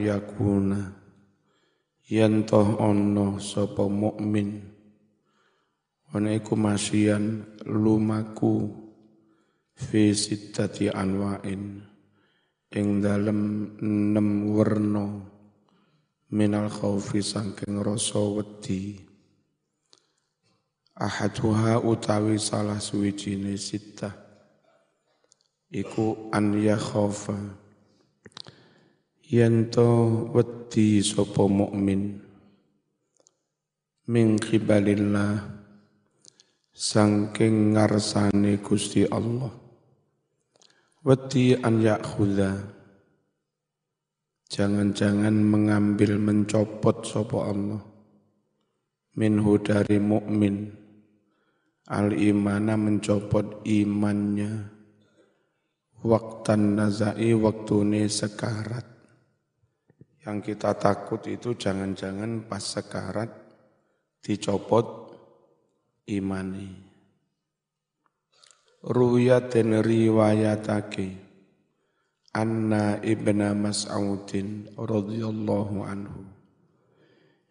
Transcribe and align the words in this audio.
yakuna. 0.00 0.92
Yen 2.06 2.46
toh 2.46 2.78
ana 2.78 3.40
sapa 3.42 3.90
mukmin. 3.90 4.62
Ana 6.14 6.38
iku 6.38 6.54
masyian 6.54 7.58
lumaku 7.66 8.70
fi 9.74 10.14
sittati 10.14 10.86
anwa'in. 10.86 11.82
Ing 12.76 12.86
dalem 13.02 13.40
enam 13.82 14.54
werna 14.54 15.06
minal 16.30 16.70
khaufi 16.70 17.22
sangking 17.22 17.78
rasa 17.82 18.22
wedi. 18.22 19.02
Ahaduha 20.96 21.84
utawi 21.84 22.40
salah 22.40 22.80
suwijine 22.80 23.58
sittah. 23.60 24.16
Iku 25.68 26.32
an 26.32 26.56
yakhafa 29.26 29.34
yanto 29.34 30.30
wedi 30.30 31.02
sapa 31.02 31.50
mukmin 31.50 32.22
min 34.06 34.38
qibalillah 34.38 35.42
sangking 36.70 37.74
ngarsane 37.74 38.62
Gusti 38.62 39.02
Allah. 39.02 39.50
Wedi 41.02 41.58
an 41.58 41.82
yakhudha 41.82 42.54
jangan-jangan 44.46 45.34
mengambil 45.34 46.22
mencopot 46.22 47.02
sapa 47.02 47.50
Allah. 47.50 47.82
Minhu 49.16 49.58
dari 49.58 49.98
mukmin 49.98 50.70
al 51.90 52.14
imana 52.14 52.78
mencopot 52.78 53.66
imannya. 53.66 54.70
Waktan 56.06 56.78
nazai 56.78 57.34
waktune 57.34 58.06
sekarat 58.06 58.95
yang 60.26 60.42
kita 60.42 60.74
takut 60.74 61.22
itu 61.30 61.54
jangan-jangan 61.54 62.50
pas 62.50 62.58
sekarat 62.58 63.30
dicopot 64.18 65.14
imani. 66.10 66.66
Ruya 68.82 69.46
dan 69.46 69.78
riwayatake. 69.86 71.22
Anna 72.34 72.98
ibna 73.06 73.54
Mas'udin 73.54 74.66
radhiyallahu 74.74 75.76
anhu. 75.86 76.26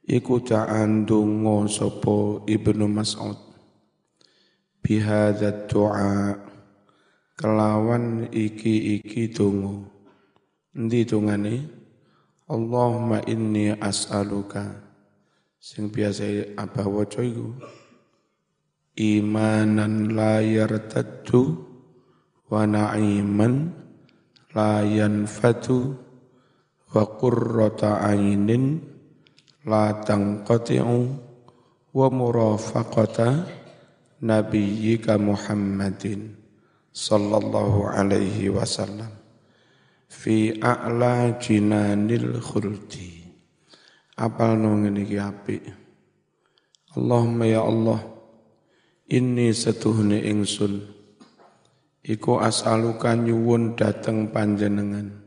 Iku 0.06 0.44
ta'an 0.44 1.08
sopo 1.72 2.44
ibnu 2.44 2.86
Mas'ud. 2.92 3.40
Bihadza 4.84 5.66
doa. 5.66 6.38
Kelawan 7.36 8.30
iki-iki 8.32 9.32
dungo. 9.32 9.92
Endi 10.76 11.04
dungane 11.04 11.85
Allahumma 12.46 13.26
inni 13.26 13.74
as'aluka. 13.74 14.70
Sing 15.58 15.90
biasa 15.90 16.54
apa 16.54 16.86
waca 16.86 17.26
iku? 17.26 17.58
Imanan 18.94 20.14
la 20.14 20.46
yartaddu 20.46 21.42
wa 22.46 22.62
na'iman 22.70 23.74
la 24.54 24.86
yanfatu 24.86 25.98
wa 26.94 27.04
qurrata 27.18 28.06
ainin 28.06 28.78
la 29.66 30.06
tanqati'u 30.06 31.02
wa 31.98 32.08
murafaqata 32.14 33.50
nabiyyika 34.22 35.18
Muhammadin 35.18 36.38
sallallahu 36.94 37.90
alaihi 37.90 38.54
wasallam 38.54 39.25
fi 40.16 40.56
a'la 40.64 41.36
jinanil 41.36 42.40
khuldi. 42.40 43.28
Apal 44.16 44.56
no 44.56 44.80
ngene 44.80 45.04
iki 45.04 45.20
apik? 45.20 45.64
Allahumma 46.96 47.44
ya 47.44 47.68
Allah 47.68 48.00
inni 49.12 49.52
setuhne 49.52 50.24
ingsun. 50.24 50.96
Iku 52.06 52.40
as'aluka 52.40 53.12
nyuwun 53.20 53.76
dateng 53.76 54.32
panjenengan. 54.32 55.20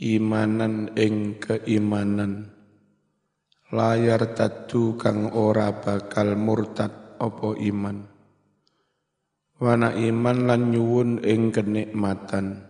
Imanan 0.00 0.96
ing 0.96 1.36
keimanan. 1.36 2.56
Layar 3.70 4.32
tatu 4.32 4.96
kang 4.96 5.30
ora 5.36 5.76
bakal 5.76 6.34
murtad 6.40 7.20
opo 7.20 7.52
iman. 7.54 8.08
Wana 9.60 9.92
iman 9.92 10.38
lan 10.48 10.72
nyuwun 10.72 11.20
ing 11.20 11.52
kenikmatan 11.52 12.69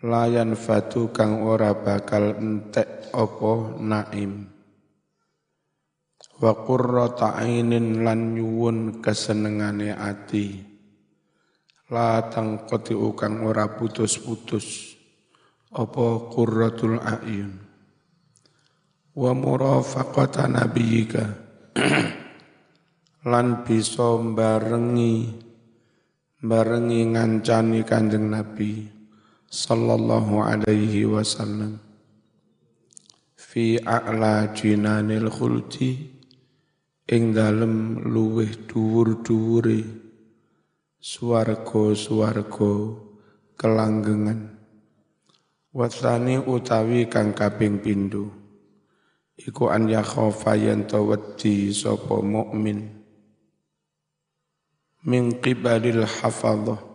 layan 0.00 0.56
fatu 0.56 1.12
kang 1.12 1.44
ora 1.44 1.76
bakal 1.76 2.32
entek 2.40 3.12
opo 3.12 3.76
naim. 3.76 4.48
Wa 6.40 6.56
qurrata 6.56 7.36
ainin 7.36 8.00
lan 8.00 8.32
nyuwun 8.32 9.04
kesenengane 9.04 9.92
ati. 9.92 10.56
La 11.92 12.24
tangqati 12.32 12.96
kang 13.12 13.44
ora 13.44 13.76
putus-putus. 13.76 14.96
Opo 15.70 16.32
qurratul 16.32 16.96
ayun? 16.96 17.60
Wa 19.12 19.36
murafaqata 19.36 20.48
nabiyika. 20.48 21.24
Lan 23.28 23.68
bisa 23.68 24.16
barengi 24.16 25.28
barengi 26.40 27.00
ngancani 27.04 27.84
kanjeng 27.84 28.32
nabi 28.32 28.99
sallallahu 29.50 30.46
alaihi 30.46 31.10
wasallam. 31.10 31.82
Fi 33.34 33.82
a'la 33.82 34.54
jinanil 34.54 35.26
khuldi 35.26 36.06
ing 37.10 37.34
dalem 37.34 37.98
luweh 38.06 38.54
dhuwur-dhuwure 38.70 39.82
swarga-swarga 41.02 42.74
kelanggengan. 43.58 44.54
Wasani 45.70 46.38
utawi 46.38 47.06
kang 47.06 47.30
kaping 47.30 47.78
pindho 47.78 48.30
iku 49.38 49.70
an 49.70 49.86
yakhafa 49.86 50.58
yen 50.58 50.86
wedi 50.86 51.70
sapa 51.70 52.18
mukmin. 52.22 52.90
Min 55.06 55.38
qibalil 55.38 56.04
hafadhah 56.04 56.89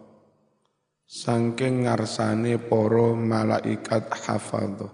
Sangking 1.05 1.85
ngarsane 1.85 2.57
poro 2.57 3.13
malaikat 3.13 4.09
hafadho. 4.25 4.89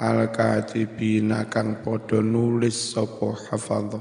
Al-katibina 0.00 1.48
kang 1.52 1.84
podo 1.84 2.24
nulis 2.24 2.96
sopo 2.96 3.36
hafadho. 3.36 4.00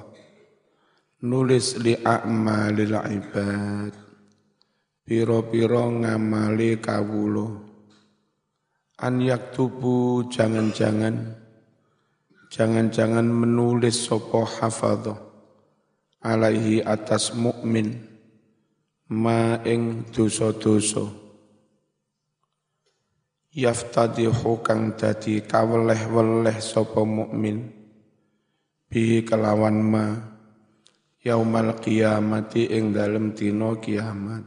Nulis 1.27 1.83
li 1.83 1.99
a'malil 1.99 2.95
ibad. 2.95 3.91
Piro-piro 5.03 5.83
ngamali 5.99 6.79
kawulo. 6.79 7.47
An 8.95 9.19
yaktubu 9.19 10.31
jangan-jangan 10.31 11.35
jangan-jangan 12.47 13.27
menulis 13.27 14.07
sopo 14.07 14.47
hafadho 14.47 15.19
alaihi 16.23 16.79
atas 16.79 17.35
mukmin 17.35 18.14
ma 19.13 19.61
ing 19.61 20.09
dosa-dosa. 20.09 21.05
Yaftadihu 23.55 24.59
kang 24.65 24.97
dadi 24.97 25.45
kaweleh-weleh 25.45 26.57
sapa 26.59 27.05
mukmin. 27.05 27.71
Bi 28.89 29.21
kelawan 29.23 29.77
ma 29.79 30.05
yaumal 31.23 31.77
qiyamati 31.79 32.73
ing 32.73 32.91
dalem 32.91 33.31
dina 33.31 33.77
kiamat. 33.79 34.43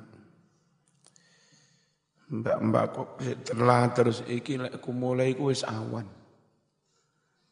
Mbak-mbak 2.28 2.86
kok 2.92 3.10
telat 3.48 3.96
terus 3.96 4.20
iki 4.28 4.60
lek 4.60 4.84
ku 4.84 4.92
mulai 4.92 5.32
ku 5.32 5.48
wis 5.48 5.64
awan. 5.64 6.04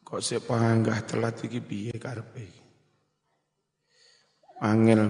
Kok 0.05 0.21
sik 0.21 0.45
panggah 0.45 1.01
telat 1.09 1.41
iki 1.41 1.65
piye 1.65 1.97
karepe? 1.97 2.45
Angel 4.61 5.03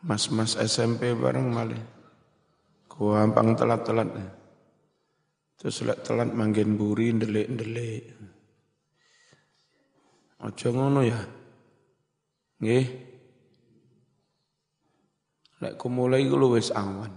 Mas-mas 0.00 0.56
SMP 0.56 1.12
bareng 1.12 1.52
malih. 1.52 1.80
Gampang 2.88 3.52
telat-telat. 3.56 4.08
Terus 5.60 5.84
lek 5.84 6.00
telat 6.00 6.32
manggen 6.32 6.80
buri 6.80 7.12
ndelik-ndelik. 7.12 8.16
Aja 10.40 10.68
ngono 10.72 11.04
ya. 11.04 11.20
Nggih. 12.64 12.86
Lek 15.60 15.76
kumulai 15.76 16.24
iku 16.24 16.56
wis 16.56 16.72
awan. 16.72 17.12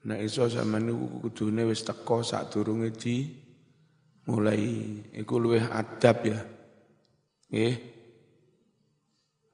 Nek 0.00 0.26
iso 0.26 0.50
sampean 0.50 0.90
niku 0.90 1.22
kudune 1.22 1.70
wis 1.70 1.86
teko 1.86 2.26
sadurunge 2.26 2.90
di 2.98 3.30
mulai 4.26 4.62
iku 5.14 5.38
luwih 5.38 5.70
adab 5.70 6.18
ya. 6.26 6.40
Nggih 7.46 7.89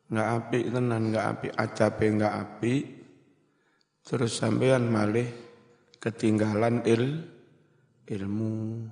nggak 0.07 0.29
api 0.39 0.59
tenan 0.71 1.11
nggak 1.11 1.27
api 1.27 1.49
acape 1.55 2.07
nggak 2.07 2.35
api 2.35 2.75
terus 4.07 4.39
sampean 4.39 4.87
malih 4.87 5.27
ketinggalan 5.99 6.87
il 6.87 7.35
ilmu. 8.07 8.87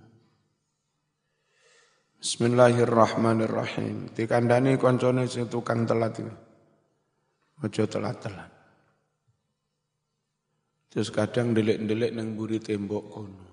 Bismillahirrahmanirrahim. 2.18 4.16
Dikandani 4.16 4.80
koncone 4.80 5.28
sing 5.28 5.46
tukang 5.46 5.84
telat 5.84 6.18
itu. 6.18 6.32
Ojo 7.62 7.84
telat-telat. 7.84 8.50
Terus 10.88 11.12
kadang 11.12 11.52
delik-delik 11.52 12.16
nang 12.16 12.32
buri 12.32 12.58
tembok 12.58 13.04
kono. 13.12 13.46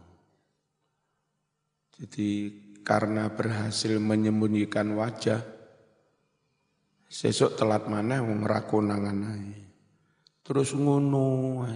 Jadi 2.00 2.30
karena 2.82 3.30
berhasil 3.30 4.00
menyembunyikan 4.00 4.96
wajah, 4.98 5.42
sesuk 7.12 7.60
telat 7.60 7.92
mana 7.92 8.24
wong 8.24 8.48
rakonangan. 8.48 9.20
Terus 10.48 10.72
ngono. 10.72 11.68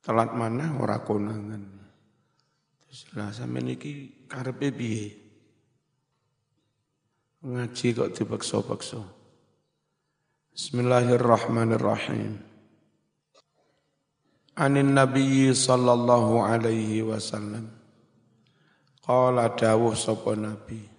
Telat 0.00 0.30
mana 0.38 0.78
ora 0.78 1.02
konangan. 1.02 1.62
Terus 2.86 3.00
lah 3.18 3.34
sampeyan 3.34 3.74
iki 3.74 4.26
karepe 4.30 4.70
piye? 4.70 5.06
Ngaji 7.44 7.86
kok 7.96 8.10
dipaksa-paksa. 8.14 9.02
Bismillahirrahmanirrahim. 10.50 12.36
Anin 14.60 14.92
Nabi 14.92 15.48
sallallahu 15.54 16.42
alaihi 16.42 17.06
wasallam. 17.06 17.70
Qala 19.00 19.52
dawuh 19.56 19.96
sapa 19.96 20.36
Nabi. 20.36 20.89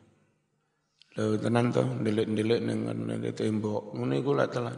Lho 1.12 1.36
tenan 1.36 1.76
to, 1.76 1.84
ndelik-ndelik 1.84 2.60
ning 2.64 2.88
tembok. 3.36 3.92
Ngene 4.00 4.16
iku 4.24 4.32
lek 4.32 4.48
telan. 4.48 4.78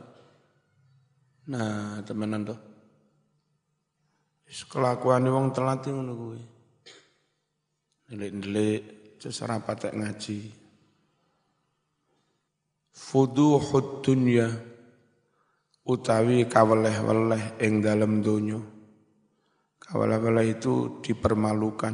Nah, 1.53 2.01
temenan 2.01 2.41
to. 2.41 2.56
Wis 4.50 4.65
kelakuane 4.65 5.30
wong 5.30 5.53
telat 5.53 5.85
ngono 5.85 6.13
kuwi. 6.18 6.41
Ndelik-ndelik 8.09 8.81
terus 9.21 9.45
rapat 9.45 9.94
ngaji. 9.94 10.39
Fuduhud 12.94 14.01
dunya 14.01 14.50
utawi 15.85 16.50
kaweleh-weleh 16.50 17.62
ing 17.62 17.85
dalem 17.85 18.25
donya. 18.25 18.57
Kaweleh-weleh 19.77 20.57
itu 20.57 20.97
dipermalukan. 21.06 21.94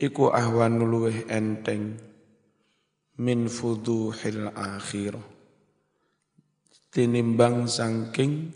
Iku 0.00 0.32
ahwanul 0.32 0.88
luweh 0.88 1.18
enteng 1.28 2.11
min 3.20 3.50
fuduhil 3.50 4.48
akhirah. 4.56 5.24
Tinimbang 6.92 7.68
sangking 7.68 8.52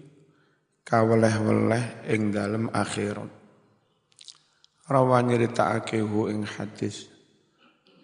kaweleh-weleh 0.84 2.06
ing 2.12 2.30
dalem 2.30 2.68
akhirat. 2.68 3.32
Rawa 4.86 5.18
nyeritakake 5.24 5.98
hu 5.98 6.30
ing 6.30 6.46
hadis 6.46 7.10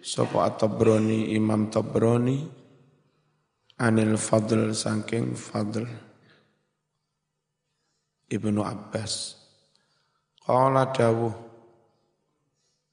sapa 0.02 0.50
At-Tabrani 0.50 1.31
Imam 1.31 1.70
Tabrani 1.70 2.43
anil 3.78 4.19
Fadl 4.19 4.75
saking 4.75 5.38
Fadl 5.38 5.87
Ibnu 8.26 8.66
Abbas 8.66 9.38
Qala 10.43 10.90
dawuh 10.90 11.31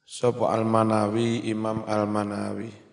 sapa 0.06 0.54
Al-Manawi 0.54 1.50
Imam 1.50 1.82
Al-Manawi 1.90 2.89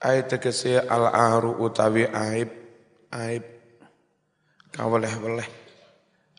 Ayat 0.00 0.32
tegese 0.32 0.80
al-aru 0.80 1.60
utawi 1.60 2.08
aib. 2.08 2.48
Aib. 3.12 3.44
Kaweleh-weleh. 4.72 5.50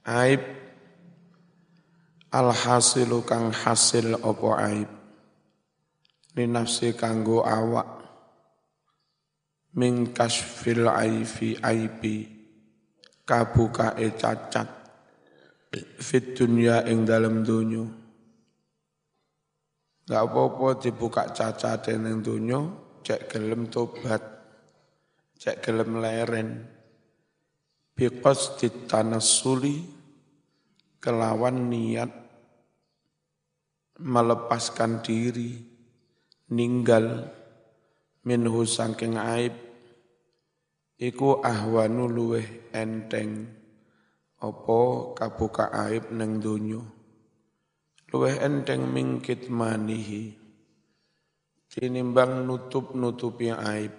Aib. 0.10 0.42
Alhasilu 2.34 3.22
kang 3.22 3.54
hasil 3.54 4.18
opo 4.26 4.58
aib? 4.58 4.90
Li 6.34 6.46
nafsi 6.50 6.98
kanggo 6.98 7.46
awak. 7.46 8.02
Min 9.78 10.10
kasfil 10.10 10.90
aibi. 10.90 12.18
Kabuka 13.30 13.94
e 13.94 14.10
cacat. 14.18 14.70
Fit 16.02 16.34
dunya 16.34 16.82
ing 16.90 17.08
dalam 17.08 17.46
dunya 17.48 18.02
gak 20.12 20.28
apa-apa 20.28 20.76
dibuka 20.84 21.32
cacat 21.32 21.88
ning 21.96 22.20
dunya 22.20 22.60
cek 23.06 23.30
gelem 23.30 23.68
tobat. 23.68 24.24
Cek 25.38 25.62
gelem 25.66 26.02
leren. 26.02 26.50
Biqas 27.94 28.58
ditanassuli 28.58 30.02
kelawan 31.02 31.70
niat 31.70 32.22
melepaskan 34.02 35.06
diri, 35.06 35.62
ninggal 36.50 37.30
minhu 38.26 38.66
sangking 38.66 39.18
aib, 39.18 39.54
iku 40.98 41.42
ahwanu 41.42 42.10
luweh 42.10 42.74
enteng, 42.74 43.46
opo 44.42 45.14
kabuka 45.14 45.70
aib 45.90 46.10
neng 46.10 46.42
dunyo. 46.42 46.82
Luweh 48.10 48.42
enteng 48.42 48.90
mingkit 48.90 49.48
manihi, 49.48 50.41
tinimbang 51.72 52.44
nutup-nutupi 52.44 53.48
aib. 53.48 53.96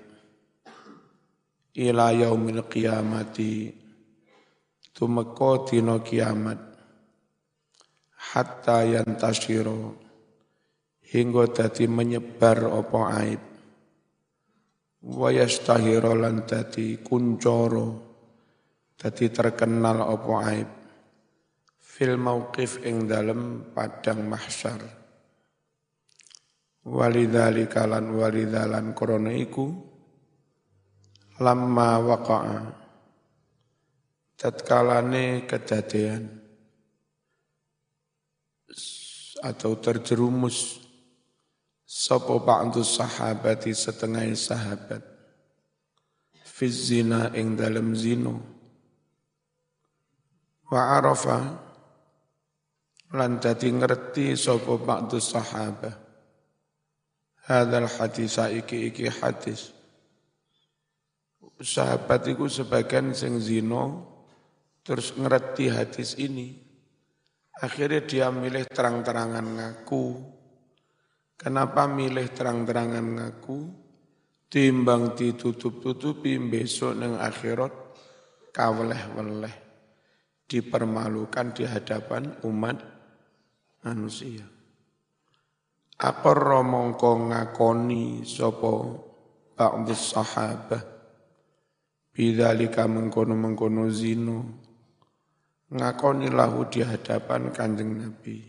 Ila 1.73 2.13
yaumil 2.13 2.69
qiyamati, 2.69 3.73
tumeko 4.93 5.65
tino 5.65 6.05
kiamat. 6.05 6.61
Hatta 8.37 8.85
yantashiro. 8.85 9.97
Hingga 11.01 11.45
dadi 11.49 11.89
menyebar 11.89 12.69
apa 12.69 13.01
aib. 13.25 13.43
Wa 15.03 15.29
yastahiro 15.33 16.13
lan 16.13 16.45
dadi 16.45 17.01
kuncoro 17.01 17.89
dadi 18.97 19.33
terkenal 19.33 19.99
apa 20.13 20.33
aib. 20.53 20.71
Fil 21.81 22.17
mauqif 22.17 22.85
ing 22.85 23.05
dalem 23.05 23.73
padang 23.77 24.25
mahsyar 24.25 25.02
walidzalika 26.83 27.87
lan 27.87 28.11
walidzalan 28.11 28.91
krana 28.91 29.31
iku 29.39 29.71
lamma 31.39 32.03
waqa'a 32.03 32.59
tatkalane 34.35 35.47
kedadean 35.47 36.27
atau 39.43 39.79
terjerumus 39.79 40.83
sapa 41.87 42.39
ba'du 42.43 42.83
sahabati 42.83 43.71
setengah 43.71 44.27
sahabat 44.35 45.03
fi 46.43 46.67
zina 46.67 47.31
ing 47.39 47.55
dalam 47.55 47.95
zino 47.95 48.35
wa 50.67 50.99
arafa 50.99 51.39
lan 53.15 53.39
dadi 53.39 53.71
ngerti 53.71 54.35
sapa 54.35 54.79
ba'du 54.79 55.19
sahabat 55.23 56.02
hadal 57.47 57.87
hadis 57.87 58.39
iki 58.39 58.93
iki 58.93 59.07
hadis 59.11 59.71
sahabat 61.63 62.27
iku 62.27 62.51
sebagian 62.51 63.15
sing 63.15 63.39
zino 63.39 64.11
terus 64.83 65.15
ngerti 65.15 65.71
hadis 65.71 66.19
ini 66.19 66.63
Akhirnya 67.63 68.03
dia 68.03 68.27
milih 68.35 68.67
terang-terangan 68.67 69.47
ngaku. 69.47 70.19
Kenapa 71.39 71.87
milih 71.87 72.27
terang-terangan 72.35 73.07
ngaku? 73.19 73.71
Timbang 74.51 75.15
ditutup-tutupi 75.15 76.43
besok 76.43 76.99
neng 76.99 77.23
akhirat 77.23 77.71
kaweleh-weleh. 78.51 79.55
Dipermalukan 80.51 81.55
di 81.55 81.63
hadapan 81.63 82.35
umat 82.43 82.83
manusia. 83.87 84.52
Akor 86.03 86.67
mongko 86.67 87.31
ngakoni 87.31 88.27
sopo 88.27 88.73
ba'dus 89.55 90.11
sahabah. 90.11 90.83
Bidzalika 92.11 92.91
mengkono-mengkono 92.91 93.87
zino 93.87 94.39
ngakoni 95.71 96.27
lahu 96.27 96.67
di 96.67 96.83
hadapan 96.83 97.55
kanjeng 97.55 98.03
Nabi 98.03 98.43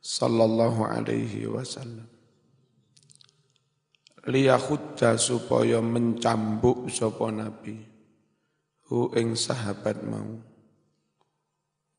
sallallahu 0.00 0.88
alaihi 0.88 1.44
wasallam. 1.44 2.08
Liyahudda 4.24 5.20
supaya 5.20 5.84
mencambuk 5.84 6.88
sapa 6.88 7.28
Nabi 7.28 7.76
hu 8.88 9.12
ing 9.12 9.36
sahabat 9.36 10.00
mau. 10.08 10.40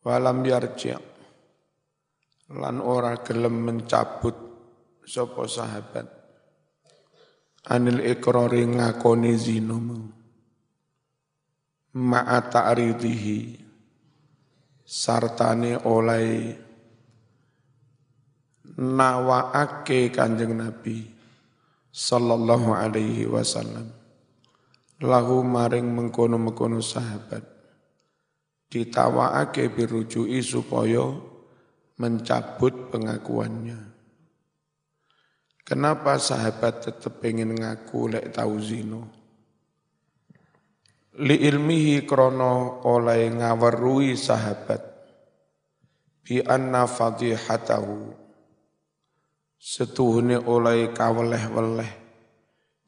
Walam 0.01 0.41
yarji 0.41 0.97
lan 2.49 2.81
ora 2.81 3.21
gelem 3.21 3.69
mencabut 3.69 4.48
sapa 5.09 5.49
sahabat? 5.49 6.05
Anil 7.65 8.05
ikrari 8.05 8.69
ngakoni 8.69 9.33
zina 9.33 9.77
ma'a 11.97 12.37
ta'ridihi. 12.45 13.65
Sartane 14.89 15.77
oleh 15.85 16.49
nawaake 18.73 20.09
Kanjeng 20.09 20.57
Nabi 20.57 21.05
sallallahu 21.93 22.73
alaihi 22.73 23.29
wasallam. 23.29 23.93
Lahu 25.05 25.45
maring 25.45 25.93
mengkono-mengkono 25.93 26.81
sahabat. 26.81 27.45
Ditawaake 28.69 29.69
birujui 29.69 30.41
supaya 30.41 31.05
mencabut 32.01 32.89
pengakuannya. 32.89 33.88
Kenapa 35.69 36.17
sahabat 36.17 36.81
tetap 36.81 37.21
pengen 37.21 37.53
ngaku 37.53 38.09
lek 38.09 38.33
tahu 38.33 38.57
zino? 38.57 39.05
Li 41.21 41.45
ilmihi 41.45 42.09
krono 42.09 42.81
oleh 42.89 43.29
ngawarui 43.29 44.17
sahabat. 44.17 44.81
Bi 46.25 46.41
anna 46.41 46.89
fadihatahu. 46.89 48.17
Setuhune 49.61 50.41
oleh 50.41 50.89
kaweleh-weleh 50.89 51.91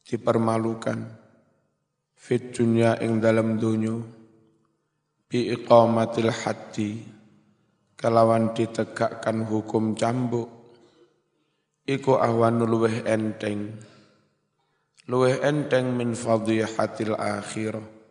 dipermalukan. 0.01 1.05
Fit 2.17 2.49
dunya 2.49 2.97
ing 2.97 3.21
dalam 3.21 3.61
dunya 3.61 3.93
bi 5.29 5.53
iqamatil 5.53 6.33
haddi. 6.33 6.97
Kelawan 7.93 8.57
ditegakkan 8.57 9.45
hukum 9.45 9.93
cambuk 9.93 10.60
iku 11.87 12.17
ahwanu 12.17 12.65
luweh 12.65 13.05
enteng 13.05 13.77
luweh 15.09 15.41
enteng 15.41 15.97
min 15.97 16.13
fadhihatil 16.13 17.17
akhirah 17.17 18.01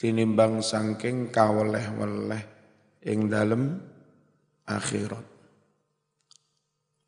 tinimbang 0.00 0.64
sangking 0.64 1.28
kaweleh-weleh 1.28 2.40
ing 3.04 3.28
dalem 3.28 3.76
akhirat. 4.64 5.28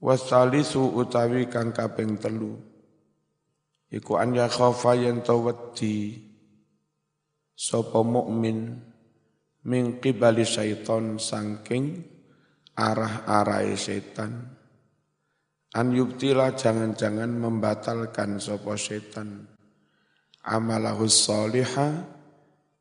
Wasalisu 0.02 0.98
utawi 0.98 1.48
kang 1.48 1.72
kaping 1.72 2.20
telu 2.20 2.52
iku 3.88 4.20
an 4.20 4.36
ya 4.36 4.50
khafa 4.50 4.92
yen 4.98 5.24
tawati 5.24 6.20
sapa 7.56 8.04
mukmin 8.04 8.76
min 9.64 9.84
qibali 10.02 10.44
syaiton 10.44 11.16
sangking 11.16 12.02
arah-arahe 12.76 13.72
setan. 13.78 14.58
An 15.72 15.96
yubtila 15.96 16.52
jangan-jangan 16.52 17.32
membatalkan 17.32 18.36
sapa 18.36 18.76
setan. 18.76 19.48
Amalahus 20.44 21.24
salihah 21.24 22.04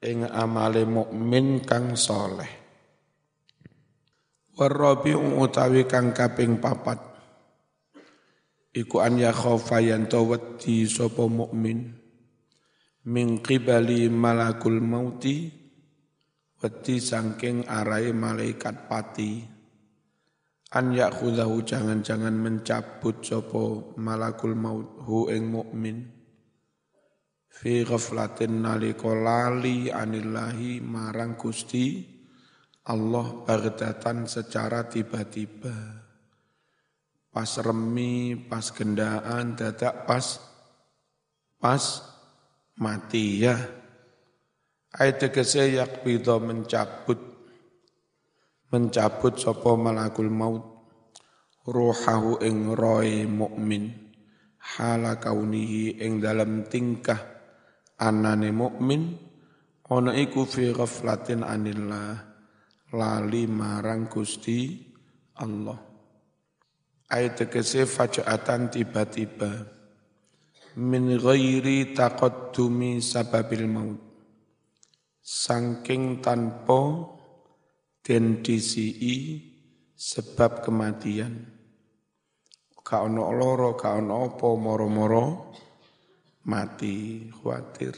ing 0.03 0.27
amale 0.27 0.83
mukmin 0.83 1.63
kang 1.63 1.95
soleh. 1.95 2.51
Warabi 4.59 5.15
utawi 5.15 5.87
kang 5.87 6.11
kaping 6.11 6.59
papat. 6.59 6.99
Iku 8.75 8.99
an 8.99 9.23
ya 9.23 9.31
khaufa 9.31 9.79
yanto 9.79 10.27
wedi 10.27 10.83
sapa 10.83 11.23
mukmin. 11.31 11.95
Min 13.07 13.39
qibali 13.39 14.11
malakul 14.11 14.83
mauti 14.83 15.47
wedi 16.59 16.99
saking 16.99 17.71
arai 17.71 18.11
malaikat 18.11 18.91
pati 18.91 19.50
an 20.71 20.95
yakhudahu 20.95 21.67
jangan-jangan 21.67 22.31
mencabut 22.31 23.19
sapa 23.19 23.95
malakul 23.99 24.55
maut 24.55 25.03
hu 25.03 25.27
ing 25.27 25.51
mukmin. 25.51 26.07
Fi 27.51 27.83
ghaflatin 27.83 28.63
nalika 28.63 29.11
lali 29.11 29.91
anillahi 29.91 30.79
marang 30.79 31.35
Gusti 31.35 32.07
Allah 32.87 33.43
bagdatan 33.43 34.25
secara 34.25 34.87
tiba-tiba. 34.87 35.75
Pas 37.31 37.51
remi 37.59 38.35
pas 38.35 38.65
gendaan 38.71 39.55
dadak 39.59 40.07
pas 40.07 40.39
pas 41.59 41.83
mati 42.79 43.43
ya. 43.43 43.55
Ayat 44.91 45.23
tegese 45.23 45.71
yakbido 45.71 46.39
mencabut 46.43 47.30
mencabut 48.71 49.35
sapa 49.35 49.75
malakul 49.75 50.31
maut 50.31 50.63
ruhahu 51.67 52.39
ing 52.39 52.71
roy 52.71 53.27
mukmin 53.27 54.15
hala 54.57 55.19
kaunihi 55.19 55.99
ing 55.99 56.23
dalam 56.23 56.65
tingkah 56.65 57.19
anane 57.99 58.49
mukmin 58.55 59.19
ana 59.91 60.15
iku 60.15 60.47
fi 60.47 60.71
ghaflatin 60.71 61.43
anillah 61.43 62.15
lali 62.95 63.43
marang 63.47 64.07
Gusti 64.07 64.87
Allah. 65.39 65.79
Ayat 67.11 67.43
tegese 67.43 67.83
fajaatan 67.83 68.71
tiba-tiba 68.71 69.67
min 70.79 71.19
ghairi 71.19 71.91
taqaddumi 71.91 73.03
sababil 73.03 73.67
maut 73.67 73.99
saking 75.19 76.23
tanpa 76.23 77.11
den 78.01 78.41
disii 78.41 79.41
sebab 79.97 80.65
kematian. 80.65 81.45
Ka 82.81 83.05
ono 83.07 83.29
loro 83.31 83.77
ka 83.77 83.95
ono 84.01 84.27
apa 84.33 84.47
moro-moro 84.57 85.53
mati 86.49 87.29
khawatir. 87.29 87.95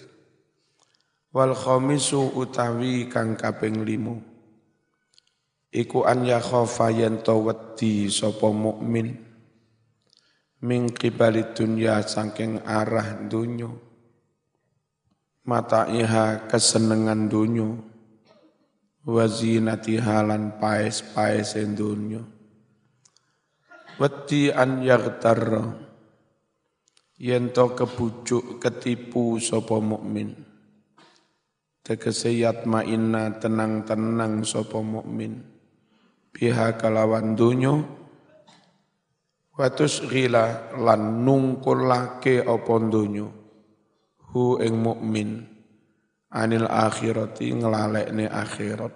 Wal 1.33 1.57
khamisu 1.57 2.37
utawi 2.37 3.09
kang 3.09 3.33
kaping 3.33 3.81
limo 3.81 4.33
iku 5.73 6.05
an 6.05 6.21
ya 6.21 6.37
khafa 6.37 6.93
yen 6.93 7.25
wedi 7.25 8.05
sapa 8.13 8.53
mukmin 8.53 9.17
ming 10.61 10.93
qibali 10.93 11.49
dunya 11.57 12.05
saking 12.05 12.61
arah 12.61 13.25
dunya 13.25 13.73
mata 15.49 15.89
iha 15.89 16.45
kesenengan 16.45 17.25
dunya 17.25 17.73
wazinati 19.03 19.99
halan 19.99 20.59
paes-paes 20.59 21.59
dunya 21.75 22.23
wedi 24.01 24.49
an 24.49 24.81
yaghtarra 24.81 25.93
yen 27.23 27.53
to 27.55 27.71
kebujuk 27.71 28.59
ketipu 28.59 29.37
sapa 29.39 29.79
mukmin. 29.79 30.33
Tegese 31.83 32.31
yatmainna 32.31 33.39
tenang-tenang 33.43 34.47
sapa 34.47 34.79
mukmin. 34.79 35.43
Biha 36.33 36.79
kalawan 36.79 37.35
dunyo 37.37 37.85
watus 39.53 40.01
ghila 40.09 40.73
lan 40.79 41.21
nungkulake 41.21 42.41
apa 42.41 42.73
dunyo 42.89 43.27
hu 44.33 44.57
ing 44.57 44.81
mukmin 44.81 45.52
anil 46.33 46.65
akhirati 46.65 47.53
nglalekne 47.53 48.25
akhirat. 48.25 48.93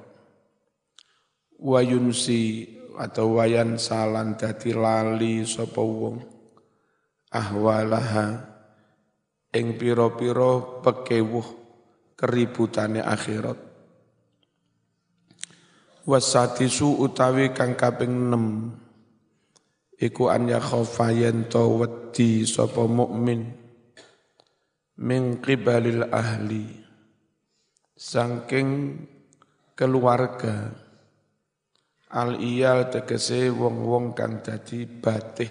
Wayunsi 1.62 2.66
atau 2.98 3.38
wayan 3.38 3.78
salan 3.78 4.34
dadi 4.34 4.74
lali 4.74 5.46
sapa 5.46 5.82
wong. 5.82 6.18
Ahwalaha 7.30 8.42
ing 9.54 9.78
piro-piro 9.78 10.82
pekewuh 10.82 11.48
keributane 12.18 13.06
akhirat. 13.06 13.60
Wasatisu 16.08 17.04
utawi 17.04 17.52
kang 17.52 17.76
kaping 17.76 18.32
6 18.32 20.00
iku 20.00 20.32
an 20.32 20.48
ya 20.48 20.64
khofa 20.64 21.12
to 21.52 21.84
wedi 21.84 22.48
sapa 22.48 22.88
mukmin. 22.88 23.54
Min 24.98 25.38
qibalil 25.44 26.10
ahli 26.10 26.87
saking 27.98 29.02
keluarga 29.74 30.72
al 32.14 32.38
iyal 32.38 32.94
tegese 32.94 33.50
wong-wong 33.50 34.14
kang 34.14 34.46
dadi 34.46 34.86
batih 34.86 35.50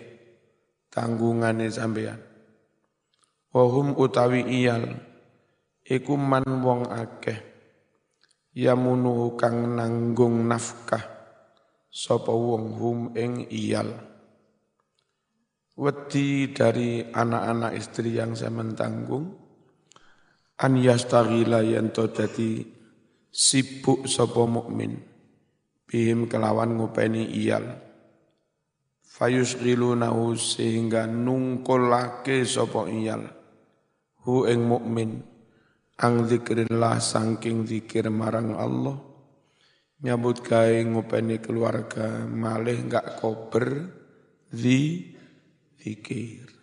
tanggungane 0.88 1.66
sampean 1.68 2.22
wahum 3.50 3.98
utawi 3.98 4.46
iyal 4.46 4.94
iku 5.82 6.14
man 6.14 6.46
wong 6.62 6.86
akeh 6.86 7.36
yamunu 8.56 9.36
kang 9.36 9.76
nanggung 9.76 10.48
nafkah 10.48 11.16
sapa 11.96 12.28
wong 12.28 12.76
hum 12.76 12.98
ing 13.16 13.48
iyal. 13.48 13.88
Wedi 15.76 16.52
dari 16.56 17.04
anak-anak 17.04 17.72
istri 17.76 18.16
yang 18.16 18.32
saya 18.32 18.52
mentanggung 18.52 19.45
an 20.56 20.80
yastaghila 20.80 21.60
yanto 21.60 22.08
dadi 22.08 22.64
sibuk 23.28 24.08
sapa 24.08 24.42
mukmin. 24.48 24.96
Bihim 25.86 26.26
kelawan 26.26 26.74
ngupeni 26.80 27.30
iyal. 27.30 27.78
Fayusghilunahu 29.06 30.34
sehingga 30.36 31.06
nungkolake 31.06 32.42
sapa 32.42 32.88
iyal. 32.88 33.28
Hu 34.26 34.48
ing 34.50 34.66
mukmin 34.66 35.22
ang 36.02 36.26
zikrillah 36.26 36.98
saking 36.98 37.68
zikir 37.68 38.10
marang 38.10 38.58
Allah. 38.58 38.98
Nyambut 39.96 40.44
gawe 40.44 40.76
ngopeni 40.92 41.40
keluarga 41.40 42.26
malih 42.28 42.84
enggak 42.84 43.16
kober 43.16 43.88
di 44.52 45.08
zikir 45.80 46.55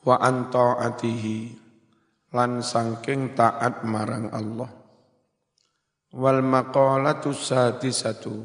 wa 0.00 0.16
atihi 0.20 1.52
lan 2.32 2.64
sangking 2.64 3.36
taat 3.36 3.84
marang 3.84 4.32
Allah. 4.32 4.70
Wal 6.10 6.42
maqalatu 6.42 7.30
sadisatu 7.30 8.42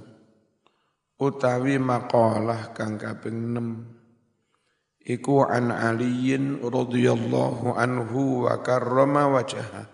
utawi 1.17 1.81
maqalah 1.81 2.75
kang 2.77 3.00
kaping 3.00 3.55
6 3.55 5.09
iku 5.09 5.45
an 5.50 5.74
aliyin 5.74 6.62
radhiyallahu 6.62 7.74
anhu 7.74 8.45
wa 8.45 8.62
karrama 8.62 9.33
wajhaha 9.33 9.89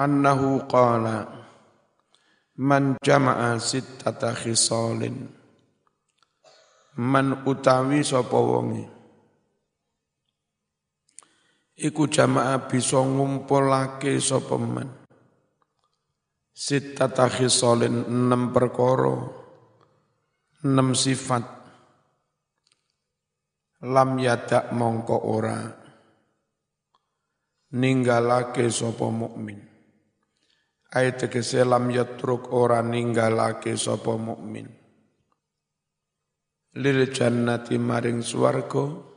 annahu 0.00 0.64
qala 0.64 1.28
man 2.56 2.96
jama'a 3.04 3.60
sittata 3.60 4.32
khisalin. 4.32 5.28
Man 7.00 7.44
utawi 7.48 8.04
sapa 8.04 8.36
wonge 8.36 8.99
iku 11.80 12.04
jamaah 12.06 12.68
bisa 12.68 13.00
ngumpulake 13.00 14.20
sapa 14.20 14.60
men? 14.60 14.88
Sitata 16.52 17.24
khisalin 17.32 18.04
enam 18.04 18.52
perkara 18.52 19.16
enam 20.60 20.92
sifat. 20.92 21.58
Lam 23.80 24.20
yadak 24.20 24.76
mongko 24.76 25.16
ora 25.24 25.56
ninggalake 27.72 28.68
sapa 28.68 29.08
mukmin. 29.08 29.56
Ayat 30.92 31.24
tegese 31.24 31.64
lam 31.64 31.88
yatruk 31.88 32.52
ora 32.52 32.84
ninggalake 32.84 33.72
sapa 33.80 34.20
mukmin. 34.20 34.68
Lil 36.76 37.08
jannati 37.08 37.80
maring 37.80 38.20
swarga 38.20 39.09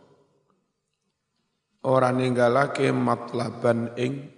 ora 1.83 2.15
ninggalake 2.15 2.95
matlaban 2.95 3.91
ing 3.99 4.31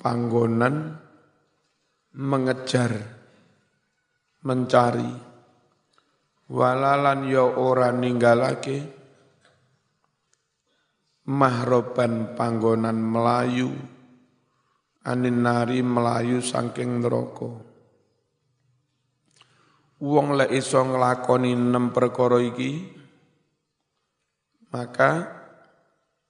panggonan 0.00 0.96
mengejar 2.16 2.92
mencari. 4.42 5.28
Walalan 6.48 7.28
ya 7.28 7.44
ora 7.44 7.92
ninggalake 7.92 8.80
mahroban 11.28 12.32
panggonan 12.32 12.96
melayu 12.96 13.68
anin 15.04 15.44
nari 15.44 15.84
melayu 15.84 16.40
saking 16.40 17.04
neraka. 17.04 17.52
Wong 20.00 20.40
lek 20.40 20.48
iso 20.56 20.80
nglakoni 20.80 21.52
nem 21.52 21.92
perkara 21.92 22.40
iki 22.40 22.96
maka 24.72 25.37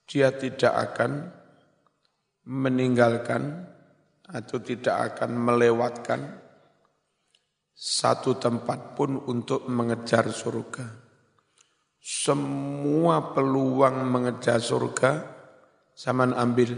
dia 0.08 0.32
tidak 0.32 0.72
akan 0.72 1.28
meninggalkan 2.48 3.68
atau 4.24 4.56
tidak 4.64 5.12
akan 5.12 5.36
melewatkan 5.36 6.20
satu 7.76 8.40
tempat 8.40 8.96
pun 8.96 9.20
untuk 9.28 9.68
mengejar 9.68 10.32
surga. 10.32 10.88
Semua 12.00 13.36
peluang 13.36 14.08
mengejar 14.08 14.64
surga 14.64 15.12
zaman 15.92 16.32
ambil. 16.32 16.72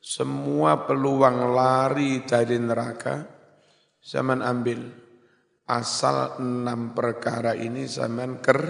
Semua 0.00 0.88
peluang 0.88 1.52
lari 1.52 2.24
dari 2.24 2.56
neraka 2.56 3.20
zaman 4.00 4.40
ambil. 4.40 4.80
Asal 5.68 6.40
enam 6.40 6.96
perkara 6.96 7.52
ini 7.52 7.84
zaman 7.84 8.40
ker 8.42 8.60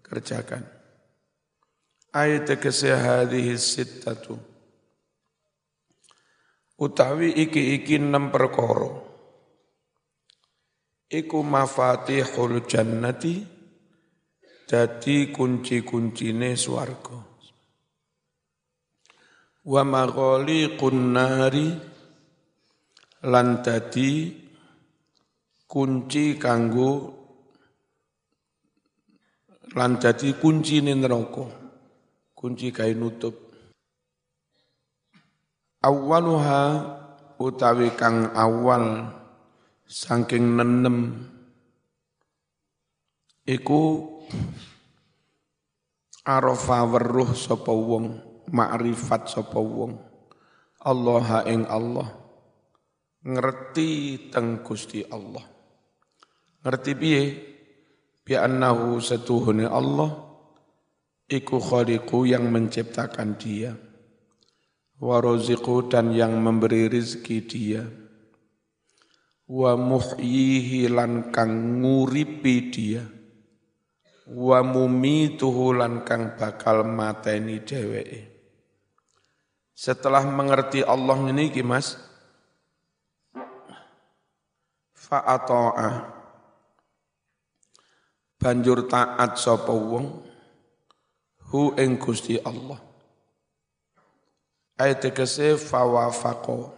kerjakan 0.00 0.77
ayat 2.12 2.48
tegese 2.48 2.92
hadhihi 2.92 3.54
sittatu. 3.56 4.36
Utawi 6.78 7.34
iki-iki 7.34 7.98
enam 7.98 8.30
perkara. 8.30 9.02
Iku 11.08 11.40
mafatihul 11.40 12.68
jannati 12.68 13.42
dadi 14.68 15.32
kunci-kuncine 15.34 16.54
swarga. 16.54 17.18
Wa 19.68 19.82
maghaliqun 19.84 20.98
nari 21.12 21.68
lan 23.26 23.60
dadi 23.64 24.30
kunci 25.66 26.38
kanggo 26.38 26.92
lan 29.74 30.00
dadi 30.00 30.32
kuncine 30.38 30.96
neraka 30.96 31.57
kunci 32.38 32.70
kain 32.70 33.02
nutup. 33.02 33.34
Awaluha 35.82 36.86
utawi 37.42 37.90
kang 37.98 38.30
awal 38.30 39.10
saking 39.82 40.54
nenem. 40.54 41.26
Iku 43.42 44.06
arafa 46.22 46.86
weruh 46.86 47.34
sapa 47.34 47.74
wong 47.74 48.22
makrifat 48.54 49.26
sapa 49.26 49.58
wong. 49.58 49.98
Allah 50.78 51.42
ing 51.50 51.66
Allah. 51.66 52.06
Ngerti 53.26 54.30
teng 54.30 54.62
Gusti 54.62 55.02
Allah. 55.10 55.42
Ngerti 56.62 56.92
piye? 56.94 57.22
Bi 58.22 58.38
annahu 58.38 59.02
satuhune 59.02 59.66
Allah 59.66 60.27
iku 61.28 61.60
khaliqu 61.60 62.24
yang 62.24 62.48
menciptakan 62.48 63.36
dia. 63.36 63.76
Wa 64.98 65.22
dan 65.86 66.10
yang 66.10 66.42
memberi 66.42 66.90
rizki 66.90 67.44
dia. 67.44 67.86
Wa 69.46 69.78
muhyihi 69.78 70.90
lan 70.90 71.30
kang 71.30 71.84
nguripi 71.84 72.56
dia. 72.72 73.04
Wa 74.28 74.60
mumituhu 74.60 75.72
lan 75.76 76.02
kang 76.02 76.34
bakal 76.34 76.84
mateni 76.84 77.62
dheweke. 77.62 78.34
Setelah 79.78 80.26
mengerti 80.26 80.82
Allah 80.82 81.16
ini 81.30 81.54
ki 81.54 81.62
Mas 81.62 81.94
fa'ata'a 84.98 86.18
banjur 88.42 88.90
taat 88.90 89.38
sapa 89.38 89.70
wong 89.70 90.27
hu 91.48 91.72
ing 91.80 91.96
Gusti 91.96 92.36
Allah. 92.40 92.80
Ayat 94.78 94.98
tegese 95.02 95.56
fawafaqo. 95.56 96.76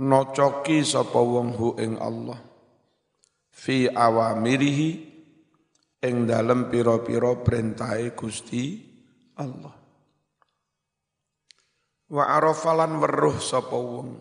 Nocoki 0.00 0.80
sapa 0.80 1.20
wong 1.20 1.54
hu 1.54 1.68
ing 1.76 2.00
Allah. 2.00 2.40
Fi 3.52 3.86
awamirihi 3.86 4.90
ing 6.00 6.14
dalem 6.24 6.72
pira-pira 6.72 7.36
perintahe 7.36 8.16
Gusti 8.16 8.80
Allah. 9.36 9.76
Wa 12.10 12.24
arafalan 12.26 12.98
weruh 12.98 13.38
sapa 13.38 13.76
wong 13.76 14.18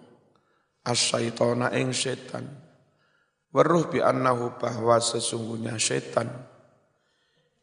asyaitona 0.84 1.74
ing 1.80 1.96
setan. 1.96 2.46
Weruh 3.50 3.90
bi 3.90 3.98
annahu 3.98 4.62
bahwa 4.62 5.02
sesungguhnya 5.02 5.82
setan 5.82 6.30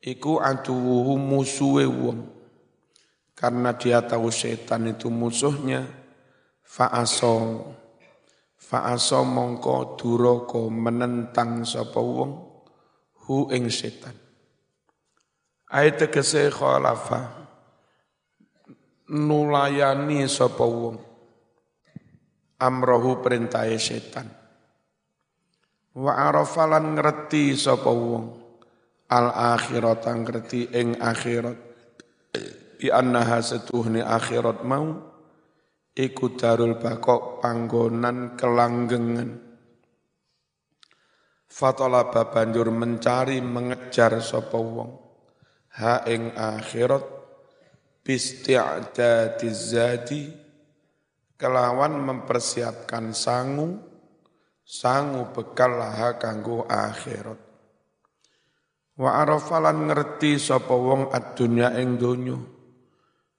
iku 0.06 0.38
aduwuhu 0.38 1.18
musuhe 1.18 1.84
wong. 1.90 2.18
Karena 3.36 3.76
dia 3.76 4.00
tahu 4.00 4.32
setan 4.32 4.88
itu 4.88 5.12
musuhnya, 5.12 5.84
fa'aso, 6.64 7.68
fa'aso 8.56 9.20
mongko 9.28 9.98
duroko 10.00 10.72
menentang 10.72 11.66
sapa 11.68 12.00
wong, 12.00 12.32
hu 13.26 13.52
ing 13.52 13.68
setan. 13.68 14.16
Ayat 15.68 16.08
tegese 16.08 16.48
khalafa, 16.48 17.44
nulayani 19.12 20.24
sapa 20.24 20.64
wong, 20.64 20.96
amrohu 22.56 23.20
perintahe 23.20 23.76
setan. 23.76 24.32
Wa 25.92 26.24
arafalan 26.32 26.96
ngerti 26.96 27.52
sapa 27.52 27.92
wong, 27.92 28.45
al 29.10 29.30
akhirat 29.32 30.06
ngerti 30.06 30.70
ing 30.74 30.98
akhirat. 30.98 31.58
Bi 32.76 32.92
annaha 32.92 33.40
setuhne 33.40 34.04
akhirat 34.04 34.60
mau 34.66 35.00
iku 35.96 36.36
darul 36.36 36.76
bakok 36.76 37.40
panggonan 37.40 38.36
kelanggengan. 38.36 39.42
Fatalaba 41.48 42.28
banjur 42.28 42.68
mencari 42.68 43.40
mengejar 43.40 44.20
sapa 44.20 44.60
wong. 44.60 44.92
Ha 45.80 46.04
ing 46.04 46.36
akhirat 46.36 47.16
zati 49.50 50.22
kelawan 51.34 52.00
mempersiapkan 52.00 53.10
sangu 53.10 53.76
sangu 54.62 55.34
bekal 55.34 55.74
laha 55.74 56.14
kanggo 56.14 56.64
akhirat 56.70 57.45
wa 58.96 59.10
arafalan 59.22 59.88
ngerti 59.88 60.40
sapa 60.40 60.72
wong 60.72 61.12
ad-dunya 61.12 61.72
ing 61.80 62.00
donya. 62.00 62.36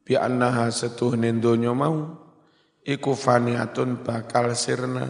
Bi 0.06 0.16
annaha 0.16 0.72
setuhne 0.72 1.36
donya 1.42 1.76
mau 1.76 2.16
iku 2.86 3.12
faniatun 3.12 4.06
bakal 4.06 4.56
sirna 4.56 5.06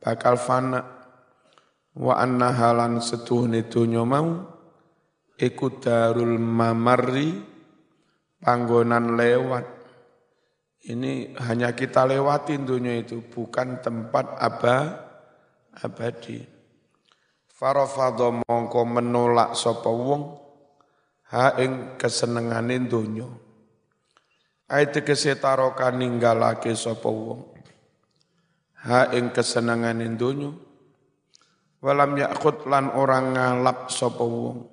bakal 0.00 0.40
fana. 0.40 0.80
Wa 1.92 2.16
annaha 2.18 2.72
lan 2.72 3.04
setuhne 3.04 3.68
donya 3.68 4.02
mau 4.02 4.52
iku 5.36 5.78
darul 5.82 6.40
mamarri 6.40 7.52
panggonan 8.42 9.14
lewat. 9.14 9.66
Ini 10.82 11.38
hanya 11.38 11.78
kita 11.78 12.02
lewatin 12.10 12.66
dunia 12.66 12.98
itu, 12.98 13.22
bukan 13.22 13.78
tempat 13.78 14.34
aba, 14.34 14.78
abadi. 15.78 16.42
Farafadha 17.62 18.42
mongko 18.42 18.82
menolak 18.82 19.54
sapa 19.54 19.86
wong 19.86 20.34
ha 21.30 21.54
ing 21.62 21.94
kesenengane 21.94 22.90
donya. 22.90 23.30
Ayat 24.66 24.98
kesetaroka 25.06 25.94
ninggalake 25.94 26.74
sapa 26.74 27.06
wong 27.06 27.54
ha 28.82 29.14
ing 29.14 29.30
kesenengane 29.30 30.10
donya. 30.18 30.50
Walam 31.78 32.18
yakut 32.18 32.66
lan 32.66 32.90
orang 32.98 33.38
ngalap 33.38 33.94
sapa 33.94 34.26
wong 34.26 34.66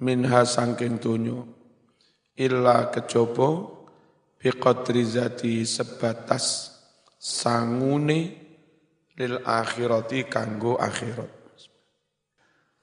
minha 0.00 0.40
sangking 0.48 0.96
donya 0.96 1.36
illa 2.32 2.88
kejaba 2.96 3.76
biqadri 4.40 5.04
zati 5.04 5.68
sebatas 5.68 6.80
sangune 7.20 8.40
lil 9.20 9.36
akhirati 9.44 10.24
kanggo 10.32 10.80
akhirat 10.80 11.35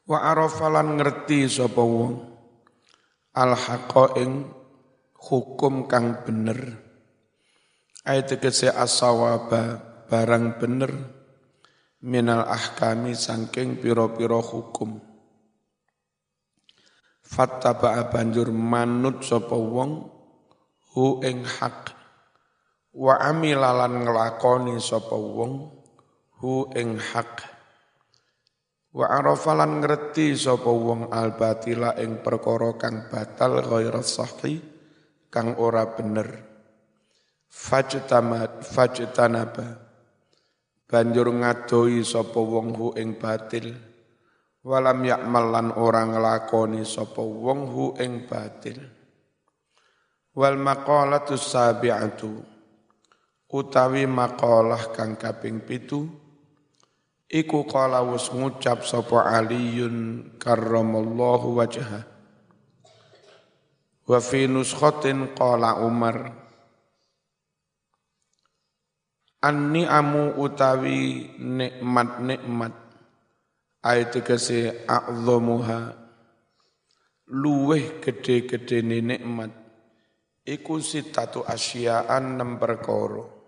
wa 0.04 0.20
arafalan 0.20 1.00
ngerti 1.00 1.48
sapa 1.48 1.80
wong. 1.80 2.14
Al 3.34 3.58
ing 4.20 4.46
hukum 5.18 5.90
kang 5.90 6.22
bener. 6.22 6.78
Ayat 8.06 8.38
kese 8.38 8.70
asawaba 8.70 9.82
barang 10.12 10.60
bener. 10.62 10.92
Minal 12.04 12.44
ahkami 12.44 13.16
sangking 13.16 13.80
piro-piro 13.80 14.44
hukum. 14.44 15.00
Fattaba 17.24 17.96
banjur 18.12 18.52
manut 18.52 19.24
sapa 19.24 19.56
wong 19.56 20.12
hu 20.94 21.24
ing 21.24 21.48
hak. 21.48 21.96
Wa 22.94 23.18
amilalan 23.24 24.06
nglakoni 24.06 24.78
sapa 24.78 25.16
wong 25.16 25.74
hu 26.44 26.70
ing 26.76 27.00
hak 27.00 27.53
wa 28.94 29.10
arafalan 29.10 29.82
ngerti 29.82 30.38
sapa 30.38 30.70
wong 30.70 31.10
al 31.10 31.34
batila 31.34 31.98
ing 31.98 32.22
perkara 32.22 32.78
kang 32.78 33.10
batal 33.10 33.66
ghaira 33.66 34.06
sahih 34.06 34.62
kang 35.34 35.58
ora 35.58 35.90
bener. 35.90 36.30
Fajtamat 37.50 38.62
fajtanaba. 38.62 39.82
Banjur 40.86 41.34
ngadoi 41.34 42.06
sapa 42.06 42.38
wong 42.38 42.78
hu 42.78 42.88
ing 42.94 43.18
batil. 43.18 43.74
Walam 44.62 45.02
yakmal 45.02 45.50
lan 45.50 45.68
ora 45.74 46.06
nglakoni 46.06 46.86
sapa 46.86 47.22
wong 47.22 47.60
hu 47.74 47.86
ing 47.98 48.30
batil. 48.30 48.78
Wal 50.38 50.58
maqalatu 50.62 51.34
sabi'atu. 51.34 52.54
Utawi 53.54 54.06
maqalah 54.10 54.94
kang 54.94 55.14
kaping 55.14 55.62
pitu 55.62 56.10
iku 57.34 57.66
kala 57.66 58.06
wis 58.06 58.30
ngucap 58.30 58.86
sapa 58.86 59.26
Aliyun 59.34 60.38
karramallahu 60.38 61.58
wajha 61.58 62.06
wa 64.06 64.20
fi 64.22 64.46
nuskhatin 64.46 65.34
qala 65.34 65.82
Umar 65.82 66.44
anni 69.44 69.84
amu 69.84 70.40
utawi 70.40 71.28
nikmat-nikmat. 71.36 72.74
Ayat 73.84 74.16
kese 74.24 74.88
a'zamuha 74.88 75.92
luweh 77.28 78.00
gede-gede 78.00 78.80
nikmat. 78.80 79.52
Iku 80.48 80.80
sitatu 80.80 81.44
asyaan 81.44 82.40
enam 82.40 82.56
perkara. 82.56 83.43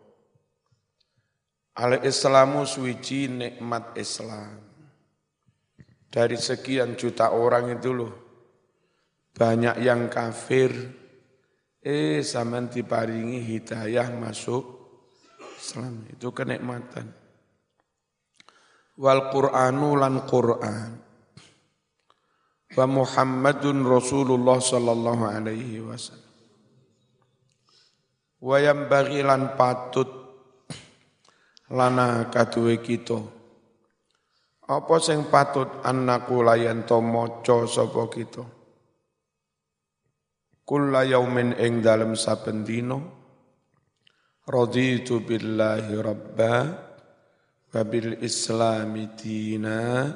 Al 1.75 2.03
Islamu 2.07 2.63
suwiji 2.63 3.27
nikmat 3.27 3.99
Islam. 3.99 4.63
Dari 6.07 6.39
sekian 6.39 6.95
juta 6.95 7.35
orang 7.35 7.75
itu 7.75 7.91
loh, 7.91 8.13
banyak 9.35 9.83
yang 9.83 10.07
kafir, 10.07 10.71
eh 11.83 12.23
zaman 12.23 12.71
diparingi 12.71 13.43
hidayah 13.43 14.07
masuk 14.15 14.63
Islam. 15.59 16.07
Itu 16.07 16.31
kenikmatan. 16.31 17.11
Wal 18.95 19.27
Qur'anu 19.27 19.99
lan 19.99 20.23
Qur'an. 20.23 20.91
Wa 22.79 22.85
Muhammadun 22.87 23.83
Rasulullah 23.83 24.63
sallallahu 24.63 25.23
alaihi 25.27 25.83
wasallam 25.83 26.25
wayam 28.45 28.85
bagilan 28.85 29.57
patut 29.57 30.24
lana 31.73 32.29
kaduwe 32.29 32.81
kita. 32.83 33.17
Apa 34.65 34.97
sing 34.97 35.29
patut 35.29 35.69
annaku 35.85 36.41
layan 36.41 36.85
to 36.89 36.97
maca 37.01 37.69
sapa 37.69 38.09
kita? 38.09 38.43
Kulla 40.65 41.05
yaumin 41.05 41.53
ing 41.61 41.85
dalem 41.85 42.17
saben 42.17 42.65
dina 42.65 42.97
raditu 44.49 45.21
billahi 45.21 45.93
rabba 46.01 46.53
wa 47.69 47.81
bil 47.85 48.17
islami 48.25 49.13
dina 49.13 50.09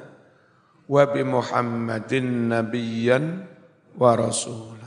wa 0.90 1.02
bi 1.06 1.22
muhammadin 1.22 2.50
nabiyyan 2.50 3.46
wa 3.94 4.18
rasul 4.18 4.78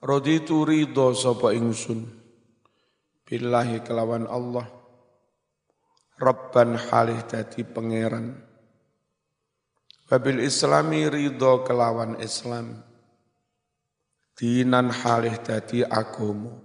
Raditu 0.00 0.64
ridho 0.64 1.12
sapa 1.12 1.52
ingsun 1.52 2.19
billahi 3.30 3.86
kelawan 3.86 4.26
Allah. 4.26 4.66
Rabban 6.18 6.74
halih 6.74 7.22
dadi 7.30 7.62
pangeran. 7.62 8.34
Wabil 10.10 10.42
islami 10.42 11.06
ridho 11.06 11.62
kelawan 11.62 12.18
Islam. 12.18 12.82
Dinan 14.34 14.90
halih 14.90 15.38
dadi 15.46 15.86
agomo. 15.86 16.58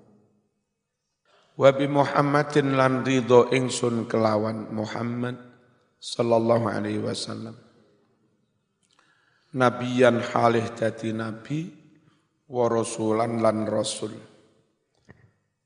Wabi 1.56 1.86
Muhammadin 1.86 2.74
lan 2.74 3.06
ridho 3.06 3.48
ingsun 3.54 4.10
kelawan 4.10 4.74
Muhammad 4.74 5.38
sallallahu 6.02 6.66
alaihi 6.66 7.00
wasallam. 7.00 7.56
Nabiyan 9.56 10.20
halih 10.34 10.68
dadi 10.76 11.16
nabi 11.16 11.72
wa 12.52 12.68
rasulan 12.68 13.40
lan 13.40 13.64
rasul 13.70 14.35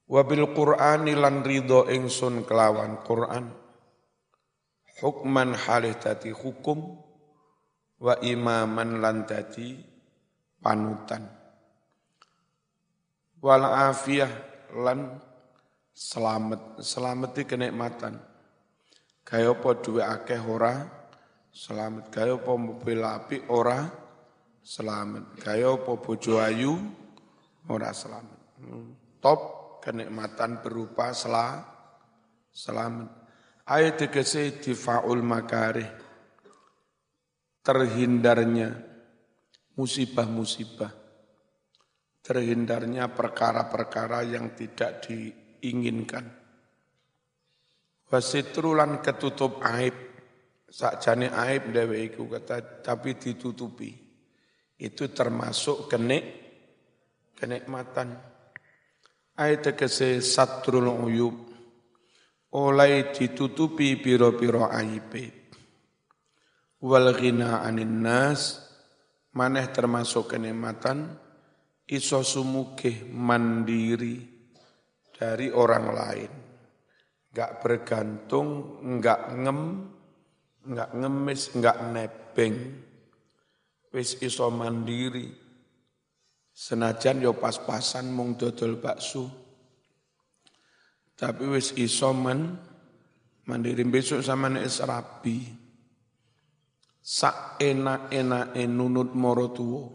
wa 0.09 0.21
bil 0.25 0.49
qur'ani 0.51 1.13
lan 1.13 1.45
ridho 1.45 1.85
ingsun 1.85 2.43
kelawan 2.43 2.99
Qur'an 3.05 3.53
hukman 4.99 5.53
halih 5.53 5.93
dadi 6.01 6.33
hukum 6.33 6.97
wa 8.01 8.17
imaman 8.25 8.99
lan 8.99 9.29
dadi 9.29 9.77
panutan 10.59 11.29
wal 13.39 13.63
afiyah 13.63 14.33
lan 14.81 15.21
selamat 15.93 17.31
di 17.37 17.43
kenikmatan 17.45 18.17
kaya 19.21 19.53
apa 19.53 19.69
duwe 19.77 20.01
akeh 20.01 20.41
ora 20.41 20.89
selamat 21.53 22.09
kaya 22.09 22.33
apa 22.33 22.51
mobil 22.57 22.99
api 23.05 23.45
ora 23.47 24.09
selamat. 24.69 25.23
Kaya 25.41 25.73
apa 25.73 25.91
bojo 25.97 26.37
ayu 26.37 26.77
ora 27.65 27.89
selamat. 27.89 28.39
Hmm. 28.61 28.93
Top 29.17 29.39
kenikmatan 29.81 30.61
berupa 30.63 31.11
sela, 31.15 31.63
selamat. 32.53 33.09
Ayat 33.69 33.95
tegese 34.01 34.59
difaul 34.59 35.21
makarih. 35.23 35.87
Terhindarnya 37.59 38.69
musibah-musibah. 39.77 40.91
Terhindarnya 42.19 43.09
perkara-perkara 43.13 44.25
yang 44.25 44.53
tidak 44.53 45.05
diinginkan. 45.05 46.25
Wasitrulan 48.09 48.99
ketutup 49.05 49.61
aib. 49.65 49.95
Sakjane 50.69 51.33
aib 51.33 51.73
dewe 51.73 52.05
iku 52.13 52.29
kata 52.29 52.85
tapi 52.85 53.17
ditutupi 53.17 53.89
itu 54.79 55.11
termasuk 55.11 55.91
kenik 55.91 56.23
kenikmatan. 57.35 58.28
Ayat 59.39 59.71
tegese 59.71 60.19
satrul 60.19 60.91
uyub 60.91 61.47
oleh 62.59 63.15
ditutupi 63.15 63.95
piro-piro 63.95 64.67
aibe 64.67 65.39
wal 66.83 67.15
ghina 67.15 67.63
anin 67.63 68.03
nas 68.03 68.59
maneh 69.35 69.63
termasuk 69.71 70.35
kenikmatan 70.35 71.15
iso 71.87 72.19
sumugih 72.19 73.07
mandiri 73.09 74.21
dari 75.09 75.51
orang 75.51 75.85
lain. 75.91 76.31
Enggak 77.29 77.51
bergantung 77.61 78.79
enggak 78.83 79.21
ngem 79.39 79.61
enggak 80.67 80.89
ngemis 80.95 81.41
enggak 81.55 81.77
nebeng. 81.91 82.55
Wis 83.89 84.21
iso 84.21 84.51
mandiri 84.53 85.48
Senajan 86.59 87.23
yo 87.23 87.39
pas-pasan 87.39 88.11
mung 88.11 88.35
dodol 88.35 88.83
bakso. 88.83 89.31
Tapi 91.15 91.47
wis 91.47 91.71
iso 91.79 92.11
men 92.11 92.51
mandiri 93.47 93.87
besok 93.87 94.19
sama 94.19 94.51
nek 94.51 94.67
rabi. 94.83 95.39
Sak 96.99 97.63
enak-enake 97.63 98.67
nunut 98.67 99.15
moro 99.15 99.55
tuwa. 99.55 99.87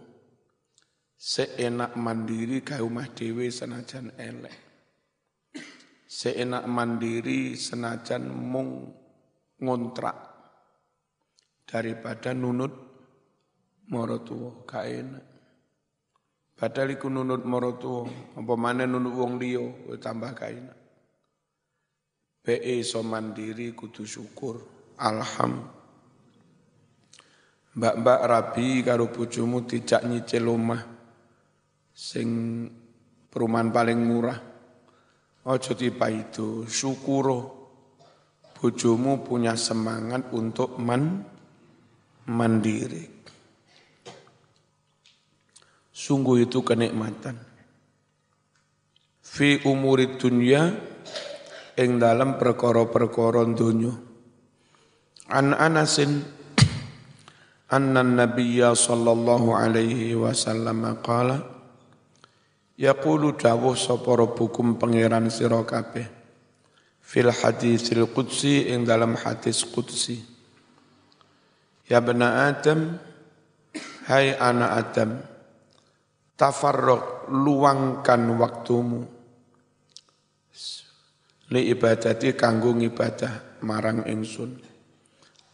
Seenak 1.20 2.00
mandiri 2.00 2.64
ka 2.64 2.80
omah 2.80 3.12
dhewe 3.12 3.52
senajan 3.52 4.16
elek. 4.16 4.56
Seenak 6.08 6.64
mandiri 6.64 7.60
senajan 7.60 8.24
mung 8.32 8.88
ngontrak 9.60 10.16
daripada 11.68 12.32
nunut 12.32 12.72
moro 13.92 14.16
tuwa 14.24 14.64
ka 14.64 14.88
enak. 14.88 15.33
Padahal 16.54 16.94
iku 16.94 17.10
nunut 17.10 17.42
marotu, 17.42 18.06
apa 18.38 18.54
mana 18.54 18.86
nunut 18.86 19.14
wong 19.18 19.42
liya 19.42 19.98
tambah 19.98 20.30
kaina. 20.38 20.70
Be 22.44 22.54
iso 22.78 23.02
mandiri 23.02 23.74
kudu 23.74 24.06
syukur. 24.06 24.62
Alham. 25.02 25.66
Mbak-mbak 27.74 28.20
rabi 28.22 28.86
karo 28.86 29.10
bojomu 29.10 29.66
dijak 29.66 30.06
nyicil 30.06 30.46
omah 30.46 30.82
sing 31.90 32.28
perumahan 33.26 33.74
paling 33.74 33.98
murah. 33.98 34.38
Ojo 35.44 35.72
tiba 35.74 36.06
itu, 36.06 36.70
syukuro. 36.70 37.66
Bojomu 38.54 39.26
punya 39.26 39.58
semangat 39.58 40.30
untuk 40.30 40.78
man 40.78 41.20
mandiri. 42.30 43.13
Sungguh 45.94 46.50
itu 46.50 46.66
kenikmatan. 46.66 47.38
Fi 49.22 49.62
umuri 49.62 50.18
dunya 50.18 50.74
ing 51.78 52.02
dalam 52.02 52.34
perkara-perkara 52.34 53.46
dunya. 53.54 53.94
An 55.30 55.54
Anasin 55.54 56.26
anna 57.70 58.02
nabiyya 58.04 58.76
sallallahu 58.76 59.56
alaihi 59.56 60.14
wasallam 60.14 60.84
qala 61.02 61.42
yaqulu 62.78 63.34
dawuh 63.34 63.74
sapa 63.74 64.14
rabbukum 64.14 64.76
pangeran 64.78 65.26
sira 65.26 65.58
kabeh 65.66 66.06
fil 67.02 67.34
hadisil 67.34 68.06
qudsi 68.14 68.70
ing 68.70 68.86
dalam 68.86 69.18
hadis 69.18 69.66
qudsi 69.66 70.22
ya 71.88 71.98
bena 71.98 72.52
adam 72.52 73.00
hai 74.06 74.36
anak 74.36 74.70
adam 74.70 75.10
tafarrok 76.34 77.30
luangkan 77.30 78.22
waktumu. 78.38 79.02
Li 81.54 81.62
ibadati 81.70 82.34
kanggo 82.34 82.74
ibadah 82.74 83.62
marang 83.62 84.06
ingsun. 84.08 84.58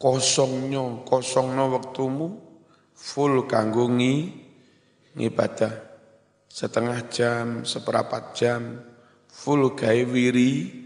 Kosongnya 0.00 1.04
kosongnya 1.04 1.68
waktumu 1.68 2.40
full 2.96 3.44
kanggo 3.44 3.90
ngibadah. 3.92 5.74
Setengah 6.50 6.98
jam 7.12 7.46
seperempat 7.62 8.34
jam 8.34 8.80
full 9.28 9.76
gawe 9.76 10.02
wiri 10.08 10.82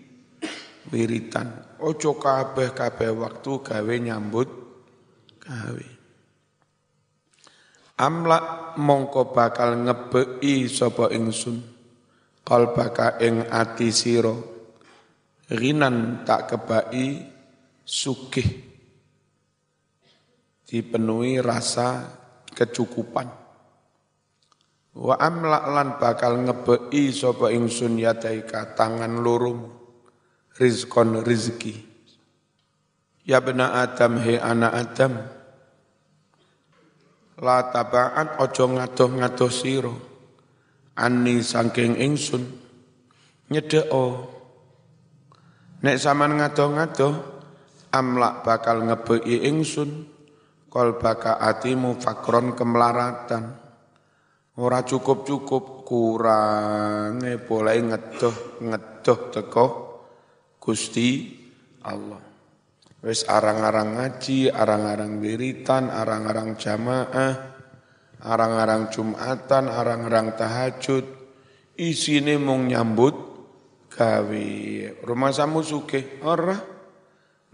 wiritan. 0.92 1.78
Ojo 1.80 2.20
kabeh 2.20 2.76
kabeh 2.76 3.12
waktu 3.16 3.52
gawe 3.64 3.94
nyambut 3.96 4.48
gawe 5.40 5.93
Amla 7.94 8.74
mongko 8.74 9.30
bakal 9.30 9.86
ngebei 9.86 10.66
sapa 10.66 11.14
ingsun? 11.14 11.62
Kalbaka 12.42 13.22
ing 13.22 13.46
ati 13.46 13.94
sira. 13.94 14.34
Rinan 15.46 16.26
tak 16.26 16.50
kebai 16.50 17.22
sugih. 17.86 18.50
Dipenuhi 20.66 21.38
rasa 21.38 22.10
kecukupan. 22.50 23.30
Wa 24.98 25.14
amla 25.22 25.70
lan 25.70 25.94
bakal 25.94 26.42
ngebei 26.42 27.14
sapa 27.14 27.54
ingsun 27.54 28.02
yadaika 28.02 28.74
tangan 28.74 29.22
loro 29.22 29.70
rizkon 30.58 31.22
rizki. 31.22 31.78
Ya 33.22 33.38
bena 33.38 33.86
adam 33.86 34.18
he 34.18 34.34
anak 34.34 34.72
adam 34.74 35.43
la 37.42 37.70
tabaan 37.72 38.38
ojo 38.38 38.64
ngadoh-ngadoh 38.70 39.50
siro 39.50 39.94
ani 40.94 41.42
saking 41.42 41.98
ingsun 41.98 42.42
nyedeo 43.50 44.06
nek 45.82 45.96
sampean 45.98 46.38
ngadoh-ngadoh 46.38 47.34
amlak 47.94 48.42
bakal 48.42 48.82
ngebei 48.82 49.46
ingsun. 49.46 50.10
Kol 50.74 50.98
baka 50.98 51.38
atimu 51.38 52.02
fakron 52.02 52.58
kemelaratan 52.58 53.46
ora 54.58 54.82
cukup-cukup 54.82 55.86
kurange 55.86 57.38
boleh 57.46 57.78
ngedoh 57.78 58.58
ngedoh 58.58 59.18
teko 59.30 59.66
Gusti 60.58 61.30
Allah 61.86 62.23
Wis 63.04 63.28
arang-arang 63.28 64.00
ngaji, 64.00 64.48
arang-arang 64.48 65.20
wiritan, 65.20 65.92
arang-arang 65.92 66.56
jamaah, 66.56 67.52
arang-arang 68.24 68.88
jumatan, 68.88 69.68
arang-arang 69.68 70.32
tahajud. 70.32 71.04
Isine 71.76 72.40
mung 72.40 72.64
nyambut 72.64 73.12
gawe. 73.92 74.48
Rumah 75.04 75.30
samu 75.36 75.60
suke, 75.60 76.24
ora. 76.24 76.56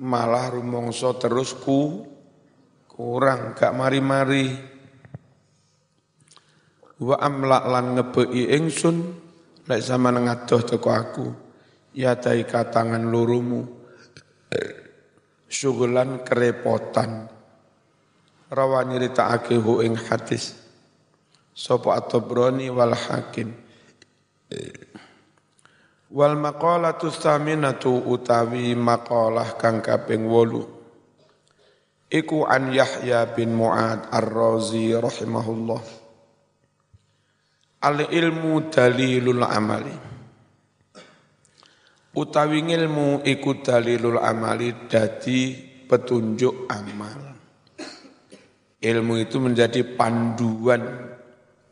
Malah 0.01 0.55
rumongso 0.55 1.19
terus 1.19 1.59
ku 1.59 2.07
kurang, 2.87 3.59
gak 3.59 3.75
mari-mari. 3.75 4.55
Wa 7.03 7.19
amla 7.19 7.67
lan 7.67 7.99
ngebei 7.99 8.55
ingsun, 8.55 8.97
lek 9.67 9.83
sama 9.83 10.15
ngadoh 10.15 10.63
teko 10.63 10.91
aku. 10.95 11.27
Ya 11.91 12.15
taika 12.15 12.71
tangan 12.71 13.03
lurumu 13.11 13.81
syugulan 15.51 16.23
kerepotan. 16.23 17.27
Rawa 18.51 18.87
nyeritakake 18.87 19.59
hu 19.59 19.83
ing 19.83 19.99
hadis. 19.99 20.55
Sapa 21.51 21.99
at-Tabrani 21.99 22.71
wal 22.71 22.95
Hakim. 22.95 23.53
Wal 26.11 26.35
maqalatu 26.39 27.11
tsaminatu 27.11 28.07
utawi 28.11 28.75
maqalah 28.75 29.59
kang 29.59 29.83
kaping 29.83 30.27
8 30.27 32.11
iku 32.11 32.43
an 32.51 32.75
Yahya 32.75 33.31
bin 33.31 33.55
Muad 33.55 34.11
Ar-Razi 34.11 34.91
rahimahullah. 34.99 35.83
Al 37.87 38.11
ilmu 38.11 38.67
dalilul 38.75 39.47
amali 39.47 40.10
utawi 42.15 42.63
ilmu 42.67 43.23
iku 43.23 43.63
dalilul 43.63 44.19
amali 44.19 44.87
dadi 44.91 45.55
petunjuk 45.87 46.71
amal. 46.71 47.19
Ilmu 48.81 49.15
itu 49.21 49.37
menjadi 49.37 49.85
panduan 49.93 50.81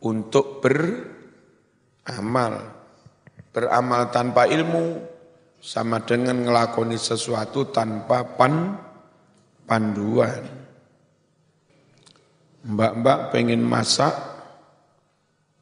untuk 0.05 0.61
beramal. 0.61 2.53
Beramal 3.49 4.13
tanpa 4.13 4.45
ilmu 4.45 5.01
sama 5.59 6.05
dengan 6.05 6.45
ngelakoni 6.45 7.01
sesuatu 7.01 7.73
tanpa 7.73 8.23
pan 8.37 8.77
panduan. 9.65 10.45
Mbak-mbak 12.69 13.33
pengen 13.33 13.65
masak, 13.65 14.13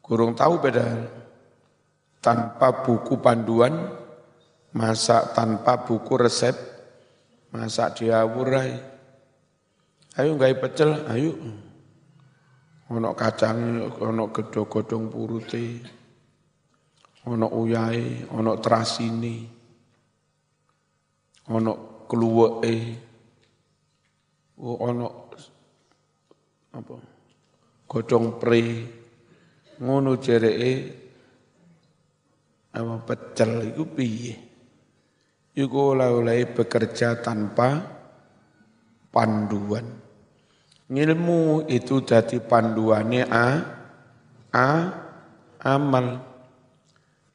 kurang 0.03 0.35
tahu 0.35 0.59
beda. 0.59 1.15
Tanpa 2.19 2.83
buku 2.83 3.23
panduan, 3.23 3.87
masak 4.77 5.33
tanpa 5.33 5.81
buku 5.81 6.13
resep, 6.21 6.53
masak 7.49 7.97
diawurai. 7.97 8.77
Ayo 10.21 10.37
nggak 10.37 10.61
pecel, 10.61 11.01
ayo. 11.09 11.33
Ono 12.93 13.11
kacang, 13.17 13.89
ono 13.99 14.29
gedho 14.29 14.69
godhong 14.69 15.09
purute. 15.09 15.65
ana 17.27 17.43
uyahe, 17.43 18.23
ana 18.31 18.55
trasine, 18.55 19.51
ana 21.51 21.75
kluweke, 22.07 22.75
oh, 24.63 24.79
ana 24.79 25.11
apa? 26.71 26.95
Godhong 27.83 28.39
pre. 28.39 28.63
Ngono 29.83 30.15
jereke 30.23 30.71
apa 32.71 32.95
pecel 33.03 33.75
iku 33.75 33.83
piye? 33.91 34.46
Iku 35.57 35.97
oleh 35.97 36.45
bekerja 36.53 37.17
tanpa 37.17 37.81
panduan. 39.09 39.89
Ilmu 40.85 41.65
itu 41.65 42.05
jadi 42.05 42.37
panduannya 42.37 43.25
a, 43.25 43.49
a, 44.53 44.69
amal. 45.65 46.21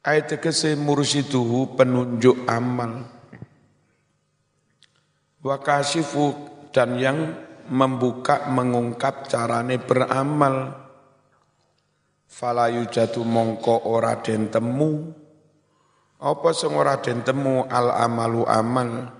Ayat 0.07 0.39
kese 0.39 0.79
mursiduhu 0.79 1.75
penunjuk 1.75 2.47
amal. 2.47 3.11
Wakasifu 5.43 6.31
dan 6.71 6.95
yang 6.95 7.19
membuka 7.67 8.47
mengungkap 8.47 9.27
carane 9.27 9.83
beramal. 9.83 10.79
Falayu 12.31 12.87
jatuh 12.87 13.27
mongko 13.27 13.83
ora 13.83 14.15
den 14.23 14.47
temu. 14.47 15.22
Apa 16.23 16.55
sing 16.55 16.71
ora 16.71 17.03
den 17.03 17.19
temu 17.27 17.67
al 17.67 17.91
amalu 17.91 18.47
amal 18.47 19.11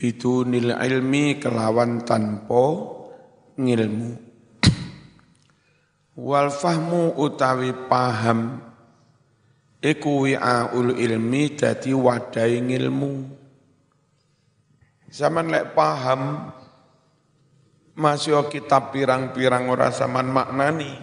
bidunil 0.00 0.72
ilmi 0.72 1.36
kelawan 1.36 2.08
tanpa 2.08 2.64
ngilmu. 3.60 4.10
Wal 6.16 6.48
fahmu 6.48 7.20
utawi 7.20 7.76
paham 7.92 8.64
iku 9.84 10.24
wi'aul 10.24 10.96
ilmi 10.96 11.52
dadi 11.52 11.92
wadai 11.92 12.64
ngilmu. 12.64 13.12
Zaman 15.12 15.52
lek 15.52 15.76
paham 15.76 16.48
masih 17.92 18.40
kitab 18.48 18.88
pirang-pirang 18.96 19.68
ora 19.68 19.92
zaman 19.92 20.32
maknani. 20.32 20.96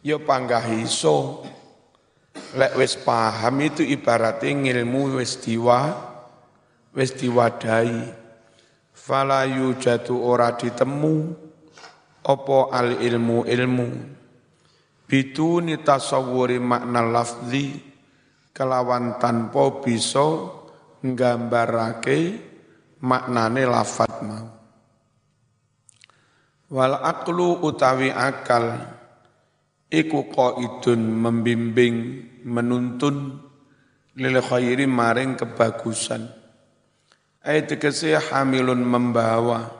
Ya 0.00 0.16
panggah 0.16 0.64
iso. 0.80 1.44
Lek 2.52 2.76
wis 2.76 3.00
paham 3.00 3.64
itu 3.64 3.80
ibaratnya 3.80 4.52
ngilmu 4.52 5.16
wis 5.16 5.40
diwa 5.40 5.88
wis 6.92 7.16
diwadai. 7.16 8.20
Fala 8.92 9.48
yujatu 9.48 10.20
ora 10.20 10.52
ditemu 10.52 11.32
opo 12.28 12.68
al 12.68 13.00
ilmu 13.00 13.48
ilmu. 13.48 13.88
Biduni 15.08 15.80
tasawuri 15.80 16.60
makna 16.60 17.00
lafzi 17.00 17.72
kelawan 18.52 19.16
tanpa 19.16 19.80
bisa 19.80 20.52
nggambarake 21.00 22.36
maknane 23.00 23.62
lafat 23.64 24.12
mau. 24.22 24.46
Wal 26.72 26.94
aklu 27.00 27.64
utawi 27.64 28.12
akal 28.12 28.76
iku 29.92 30.28
qaidun 30.32 31.00
membimbing 31.00 32.28
menuntun 32.44 33.40
lil 34.18 34.36
khairi 34.42 34.84
maring 34.84 35.38
kebagusan 35.38 36.28
ayat 37.42 37.72
tegese 37.72 38.18
hamilun 38.18 38.82
membawa 38.84 39.72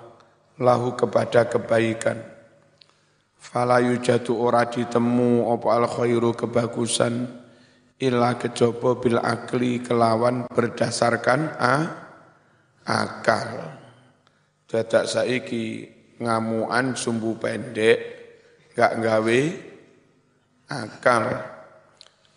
lahu 0.56 0.96
kepada 0.96 1.46
kebaikan 1.50 2.32
Fala 3.42 3.82
yujatu 3.82 4.38
ora 4.38 4.70
ditemu 4.70 5.50
apa 5.50 5.66
al 5.74 5.90
khairu 5.90 6.30
kebagusan 6.30 7.26
illa 7.98 8.38
kejaba 8.38 9.02
bil 9.02 9.18
akli 9.18 9.82
kelawan 9.82 10.46
berdasarkan 10.46 11.50
a 11.58 11.74
akal. 12.86 13.78
Dadak 14.70 15.10
saiki 15.10 15.90
ngamuan 16.22 16.94
sumbu 16.94 17.34
pendek 17.42 17.98
gak 18.78 19.02
gawe 19.02 19.40
akal. 20.70 21.24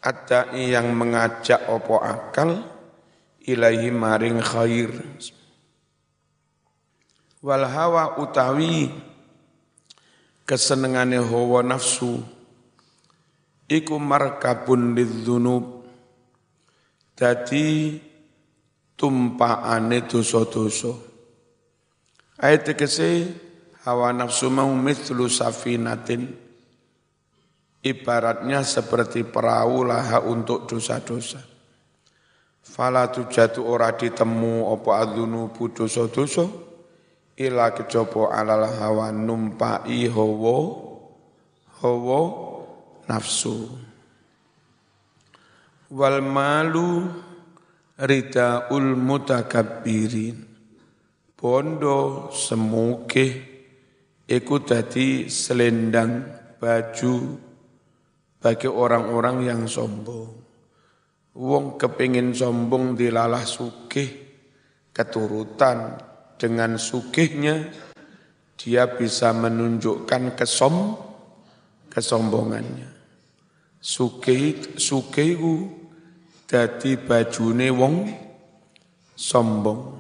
Ada 0.06 0.54
yang 0.54 0.94
mengajak 0.94 1.66
opo 1.66 1.98
akal 1.98 2.62
ilahi 3.42 3.90
maring 3.90 4.38
khair. 4.38 4.94
Wal 7.42 7.66
hawa 7.66 8.22
utawi 8.22 8.94
kesenengane 10.46 11.18
hawa 11.18 11.66
nafsu 11.66 12.22
iku 13.66 13.98
markabun 13.98 14.94
lidzunub. 14.94 15.82
Dadi 17.18 17.98
tumpaane 18.94 20.06
dosa-dosa. 20.06 20.94
Ayat 22.38 22.78
kese 22.78 23.26
hawa 23.90 24.14
nafsu 24.14 24.54
mau 24.54 24.70
mithlu 24.70 25.26
safinatin 25.26 26.45
ibaratnya 27.86 28.66
seperti 28.66 29.22
perahu 29.22 29.86
laha 29.86 30.26
untuk 30.26 30.66
dosa-dosa. 30.66 31.38
Fala 32.66 33.14
tujatu 33.14 33.62
ora 33.62 33.94
ditemu 33.94 34.74
apa 34.74 35.06
adzunubu 35.06 35.70
dosa-dosa 35.70 36.50
ila 37.38 37.70
kecopo 37.78 38.34
alal 38.34 38.66
hawa 38.66 39.14
numpai 39.14 40.10
hawa 40.10 40.58
hawa 41.86 42.22
nafsu. 43.06 43.70
Wal 45.94 46.26
malu 46.26 47.06
ul 48.74 48.90
mutakabbirin. 48.98 50.58
Bondo 51.36 52.34
semuke 52.34 53.28
iku 54.26 54.56
dadi 54.66 55.30
selendang 55.30 56.26
baju 56.58 57.45
bagi 58.46 58.70
orang-orang 58.70 59.50
yang 59.50 59.62
sombong 59.66 60.46
wong 61.34 61.82
kepingin 61.82 62.32
sombong 62.32 62.94
dilalah 62.94 63.42
sugih 63.42 64.08
keturutan 64.96 65.98
dengan 66.40 66.80
sugihnya 66.80 67.74
dia 68.56 68.88
bisa 68.88 69.36
menunjukkan 69.36 70.40
kesom 70.40 70.96
kesombongannya. 71.92 72.88
Sugih 73.84 74.80
sugihu 74.80 75.70
dadi 76.48 76.96
bajune 76.96 77.68
wong 77.70 77.96
sombong. 79.14 80.00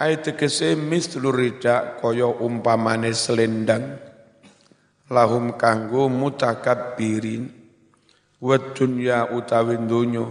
Ayat 0.00 0.32
tegese 0.32 0.74
mislu 0.74 1.30
rida 1.30 2.00
kaya 2.00 2.26
umpamane 2.26 3.12
selendang 3.12 4.09
lahum 5.10 5.58
kanggo 5.58 6.06
mutakabbirin 6.06 7.50
wa 8.40 8.56
dunya 8.56 9.26
utawi 9.34 9.76
donya 9.84 10.26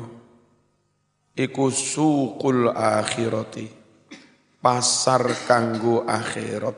iku 1.36 1.68
suqul 1.68 2.72
akhirati 2.72 3.80
pasar 4.60 5.24
kanggo 5.48 6.04
akhirat. 6.04 6.78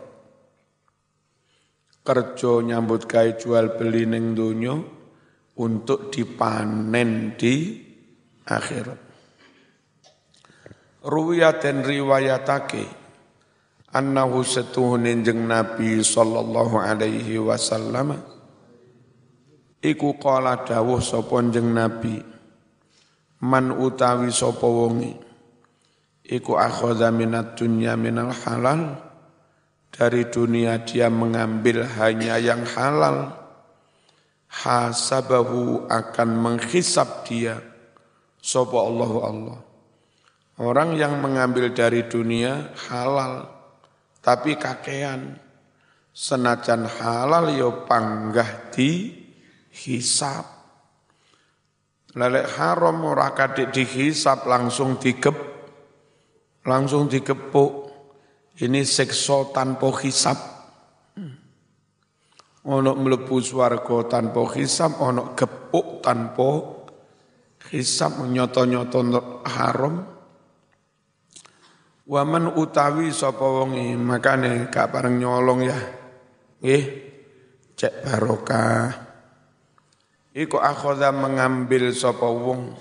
Kerja 2.01 2.53
nyambut 2.65 3.05
gawe 3.05 3.31
jual 3.37 3.77
beli 3.77 4.09
ning 4.09 4.33
donya 4.33 4.73
untuk 5.61 6.09
dipanen 6.09 7.37
di 7.37 7.77
akhirat. 8.49 9.01
Ruwiyat 11.01 11.65
dan 11.65 11.81
riwayatake 11.81 13.00
annahu 13.91 14.43
setuhunin 14.43 15.23
jeng 15.23 15.47
Nabi 15.47 16.03
sallallahu 16.03 16.75
alaihi 16.79 17.39
wasallam. 17.39 18.19
Iku 19.81 20.17
kala 20.21 20.63
dawuh 20.63 21.01
sapa 21.01 21.41
jeng 21.51 21.73
Nabi 21.73 22.21
man 23.41 23.73
utawi 23.73 24.29
sapa 24.29 24.69
wonge 24.69 25.17
iku 26.21 26.53
akhadha 26.61 27.09
minat 27.09 27.57
dunya 27.57 27.97
minal 27.97 28.29
halal 28.29 29.01
dari 29.89 30.29
dunia 30.29 30.85
dia 30.85 31.09
mengambil 31.09 31.83
hanya 31.97 32.37
yang 32.37 32.63
halal 32.63 33.41
hasabahu 34.51 35.87
akan 35.87 36.29
menghisap 36.35 37.27
dia. 37.27 37.59
Sapa 38.41 38.73
Allahu 38.73 39.17
Allah. 39.21 39.59
Orang 40.57 40.97
yang 40.97 41.21
mengambil 41.21 41.69
dari 41.73 42.09
dunia 42.09 42.73
halal 42.89 43.60
tapi 44.21 44.55
kakean 44.55 45.35
senajan 46.13 46.85
halal 46.85 47.51
yo 47.51 47.57
ya 47.57 47.69
panggah 47.89 48.71
di 48.71 49.11
hisap 49.73 50.45
lelek 52.13 52.47
haram 52.55 53.01
ora 53.03 53.33
kadik 53.33 53.73
dihisap 53.73 54.45
langsung 54.45 55.01
digep 55.01 55.51
langsung 56.65 57.09
dikepuk. 57.09 57.89
Ini 58.61 58.85
sekso 58.85 59.49
tanpa 59.49 59.89
hisap. 60.03 60.37
Ono 62.61 62.91
mlebu 62.93 63.41
swarga 63.41 64.05
tanpa 64.05 64.45
hisap, 64.53 65.01
ono 65.01 65.33
gepuk 65.33 66.05
tanpa 66.05 66.61
hisab 67.73 68.21
nyoto-nyoto 68.21 69.01
haram 69.49 70.10
Waman 72.09 72.57
utawi 72.57 73.13
sapa 73.13 73.45
wonge 73.45 73.93
makane 73.93 74.69
gak 74.73 74.89
pareng 74.89 75.21
nyolong 75.21 75.61
ya. 75.65 75.79
Nggih. 76.61 76.83
Cek 77.77 77.93
barokah. 78.05 78.89
Iku 80.31 80.57
akhadha 80.61 81.11
mengambil 81.11 81.91
sapa 81.91 82.23
wong 82.23 82.73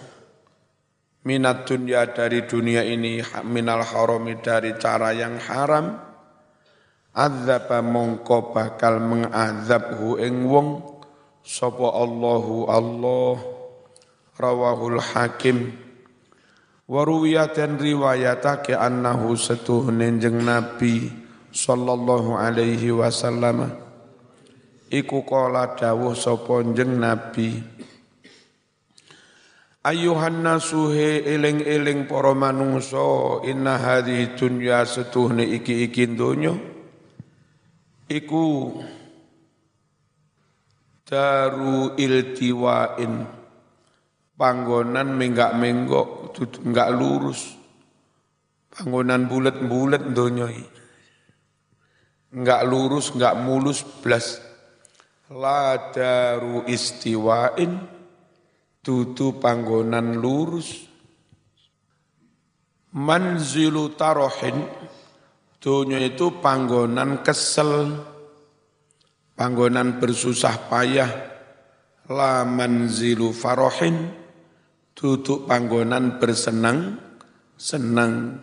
minat 1.26 1.68
dunia 1.68 2.08
dari 2.16 2.48
dunia 2.48 2.80
ini 2.80 3.20
minal 3.44 3.84
harami 3.84 4.40
dari 4.40 4.72
cara 4.80 5.12
yang 5.12 5.36
haram 5.36 6.00
adzaba 7.12 7.84
mongko 7.84 8.54
bakal 8.56 9.02
mengazabhu 9.02 10.16
ing 10.16 10.48
wong 10.48 10.80
sapa 11.44 11.92
Allahu 11.92 12.70
Allah 12.70 13.36
rawahul 14.38 15.02
hakim 15.02 15.76
Waruwiyatan 16.90 17.78
riwayatake 17.78 18.74
annahu 18.74 19.38
setuhne 19.38 20.18
jeng 20.18 20.42
Nabi 20.42 21.06
sallallahu 21.54 22.34
alaihi 22.34 22.90
wasallam. 22.90 23.70
Iku 24.90 25.22
kala 25.22 25.78
dawuh 25.78 26.18
sapa 26.18 26.66
jeng 26.74 26.98
Nabi. 26.98 27.62
Ayuhan 29.86 30.42
nasuhe 30.42 31.22
eling-eling 31.30 32.10
para 32.10 32.34
manungsa 32.34 33.46
inna 33.46 33.78
hadhihi 33.78 34.34
dunya 34.34 34.82
setuhne 34.82 35.46
iki-iki 35.46 36.10
donya. 36.10 36.58
Iku 38.10 38.74
daru 41.06 41.94
iltiwain 41.94 43.39
panggonan 44.40 45.20
menggak 45.20 45.52
menggok 45.52 46.32
enggak 46.64 46.88
lurus. 46.96 47.60
Panggonan 48.72 49.28
bulat-bulat 49.28 50.16
donya 50.16 50.48
enggak 52.32 52.64
lurus 52.64 53.12
enggak 53.12 53.36
mulus 53.36 53.84
blas. 54.00 54.40
La 55.30 55.92
daru 55.92 56.64
istiwain 56.64 57.84
tutu 58.80 59.36
panggonan 59.36 60.16
lurus. 60.16 60.88
Manzilu 62.90 63.94
tarohin 63.94 64.66
donya 65.60 66.00
itu 66.00 66.40
panggonan 66.40 67.20
kesel. 67.20 68.08
Panggonan 69.36 70.00
bersusah 70.00 70.56
payah. 70.66 71.12
La 72.10 72.42
manzilu 72.42 73.30
farohin 73.30 74.19
duduk 75.00 75.48
panggonan 75.48 76.20
bersenang 76.20 77.00
senang 77.56 78.36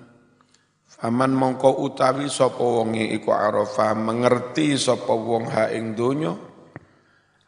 faman 0.90 1.30
mongko 1.30 1.86
utawi 1.86 2.26
sapa 2.34 2.58
wonge 2.58 3.14
iku 3.14 3.30
arafa 3.30 3.94
mengerti 3.94 4.74
sapa 4.74 5.14
wong 5.14 5.54
ha 5.54 5.70
ing 5.70 5.94
donya. 5.94 6.34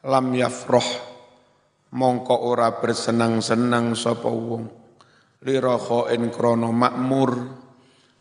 Lam 0.05 0.29
yafroh 0.37 0.85
mongko 1.97 2.53
ora 2.53 2.77
bersenang-senang 2.77 3.97
sapa 3.97 4.29
wong. 4.29 4.69
Lirahain 5.41 6.29
krana 6.29 6.69
makmur 6.69 7.31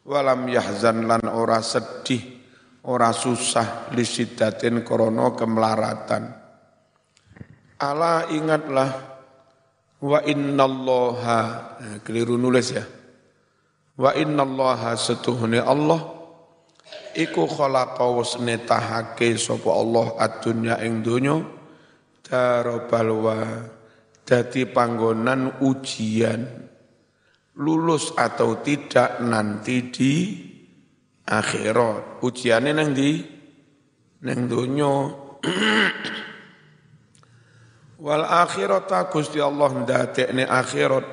walam 0.09 0.49
yahzan 0.49 1.05
lan 1.05 1.29
ora 1.29 1.61
sedih 1.61 2.41
ora 2.89 3.13
susah 3.13 3.93
lisidatin 3.93 4.81
krana 4.81 5.37
kemlaratan. 5.37 6.33
Ala 7.77 8.33
ingatlah 8.33 9.18
Wa 9.99 10.23
innallaha 10.23 11.41
nah, 11.83 11.97
keliru 12.07 12.39
nulis 12.39 12.71
ya. 12.71 12.87
Wa 13.99 14.15
innallaha 14.15 14.95
setuhune 14.95 15.59
Allah. 15.59 16.15
Iku 17.19 17.51
khalaqa 17.51 18.07
wasne 18.07 18.63
tahake 18.63 19.35
Allah 19.67 20.07
adunya 20.23 20.79
ing 20.87 21.03
donya. 21.03 21.43
Darobalwa 22.23 23.67
dadi 24.23 24.63
panggonan 24.71 25.59
ujian. 25.67 26.47
Lulus 27.59 28.15
atau 28.15 28.63
tidak 28.63 29.19
nanti 29.19 29.91
di 29.91 30.15
akhirat. 31.27 32.23
Ujiannya 32.23 32.71
nang 32.71 32.95
di 32.95 33.19
nang 34.23 34.47
donya 34.47 34.95
Wal 37.99 38.23
akhirata 38.23 39.11
Gusti 39.11 39.43
Allah 39.43 39.75
ndadekne 39.75 40.47
akhirat 40.47 41.07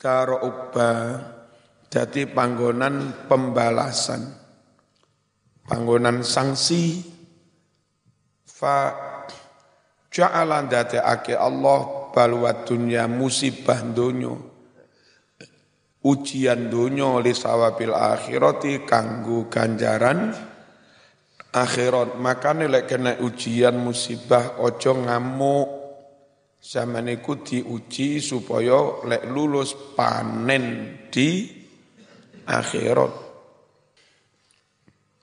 karo 0.00 0.40
ubba 0.40 1.20
dadi 1.92 2.24
panggonan 2.24 3.28
pembalasan 3.28 4.32
panggonan 5.68 6.24
sanksi 6.24 7.04
fa 8.48 8.96
ja'ala 10.08 10.64
ndadekake 10.64 11.36
Allah 11.36 12.08
balwat 12.16 12.64
dunya 12.64 13.04
musibah 13.04 13.84
donya 13.84 14.32
ujian 16.00 16.72
donya 16.72 17.20
li 17.20 17.36
sawabil 17.36 17.92
akhirati 17.92 18.88
kanggo 18.88 19.52
ganjaran 19.52 20.32
akhirat. 21.52 22.16
Makane 22.16 22.72
lek 22.72 22.88
kena 22.88 23.20
ujian 23.20 23.76
musibah 23.76 24.64
ojo 24.64 24.96
ngamuk 24.96 25.79
Zaman 26.60 27.08
iku 27.08 27.40
diuji 27.40 28.20
supaya 28.20 29.00
lek 29.08 29.24
lulus 29.32 29.72
panen 29.96 30.92
di 31.08 31.48
akhirat. 32.44 33.12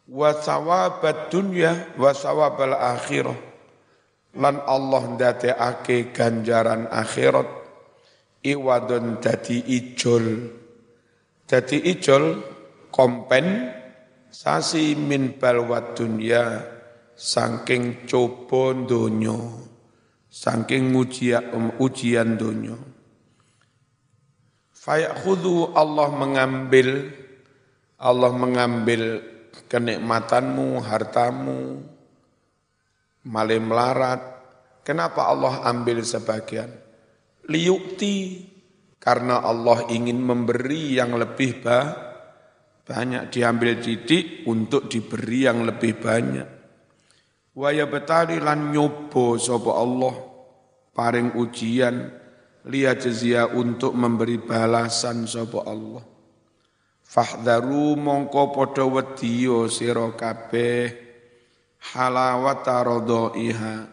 Wa 0.09 0.33
sawabat 0.33 1.29
dunya 1.29 1.93
wa 1.93 2.09
sawabal 2.09 2.73
akhirah. 2.73 3.37
Lan 4.37 4.65
Allah 4.65 5.03
ndadekake 5.13 6.09
ganjaran 6.09 6.89
akhirat 6.89 7.45
iwadun 8.41 9.21
dadi 9.21 9.61
ijol. 9.61 10.25
Dadi 11.45 11.77
ijol 11.85 12.25
kompen 12.89 13.77
sasi 14.33 14.97
min 14.97 15.37
balwat 15.37 15.93
dunya 15.93 16.65
saking 17.13 18.09
coba 18.09 18.73
donya 18.73 19.37
saking 20.27 20.93
ujian, 20.93 21.43
um, 21.51 21.73
ujian 21.79 22.37
dunia. 22.37 22.77
Fayakhudhu 24.71 25.75
Allah 25.75 26.07
mengambil 26.15 27.11
Allah 27.97 28.29
mengambil 28.29 29.25
kenikmatanmu, 29.65 30.77
hartamu, 30.85 31.81
malah 33.25 33.57
melarat. 33.57 34.21
Kenapa 34.85 35.27
Allah 35.27 35.65
ambil 35.65 36.05
sebagian? 36.05 36.69
Liyukti, 37.49 38.45
karena 39.01 39.41
Allah 39.41 39.89
ingin 39.89 40.21
memberi 40.21 41.01
yang 41.01 41.17
lebih 41.17 41.65
banyak. 42.85 43.33
Diambil 43.33 43.81
didik 43.81 44.45
untuk 44.45 44.85
diberi 44.85 45.49
yang 45.49 45.65
lebih 45.65 45.97
banyak. 45.97 46.47
Waya 47.57 47.89
betali 47.89 48.37
lan 48.37 48.69
nyobo 48.69 49.33
sapa 49.41 49.81
Allah 49.81 50.13
paring 50.93 51.33
ujian 51.41 52.05
liya 52.69 52.93
jazia 52.93 53.49
untuk 53.49 53.97
memberi 53.97 54.37
balasan 54.37 55.25
sapa 55.25 55.65
Allah. 55.65 56.05
Fahdharu 57.01 57.97
mongko 57.97 58.53
padha 58.53 58.85
wedya 58.85 59.65
sira 59.73 60.05
kabeh 60.13 60.93
halawata 61.97 62.77
radaiha 62.85 63.89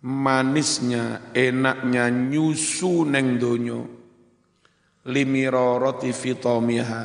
manisnya 0.00 1.34
enaknya 1.36 2.08
nyusu 2.08 3.04
neng 3.04 3.36
donya 3.36 3.84
limirarati 5.04 6.08
fitamiha 6.14 7.04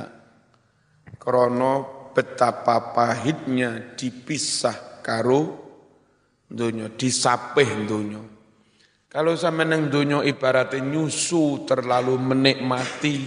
krana 1.19 1.73
betapa 2.15 2.95
pahitnya 2.95 3.97
dipisah 3.99 5.01
karo 5.01 5.62
dunia, 6.53 6.93
disapih 6.93 7.89
dunia. 7.89 8.21
Kalau 9.09 9.33
sama 9.33 9.65
neng 9.65 9.89
dunia 9.89 10.21
ibaratnya 10.21 10.81
nyusu 10.81 11.65
terlalu 11.65 12.17
menikmati, 12.17 13.17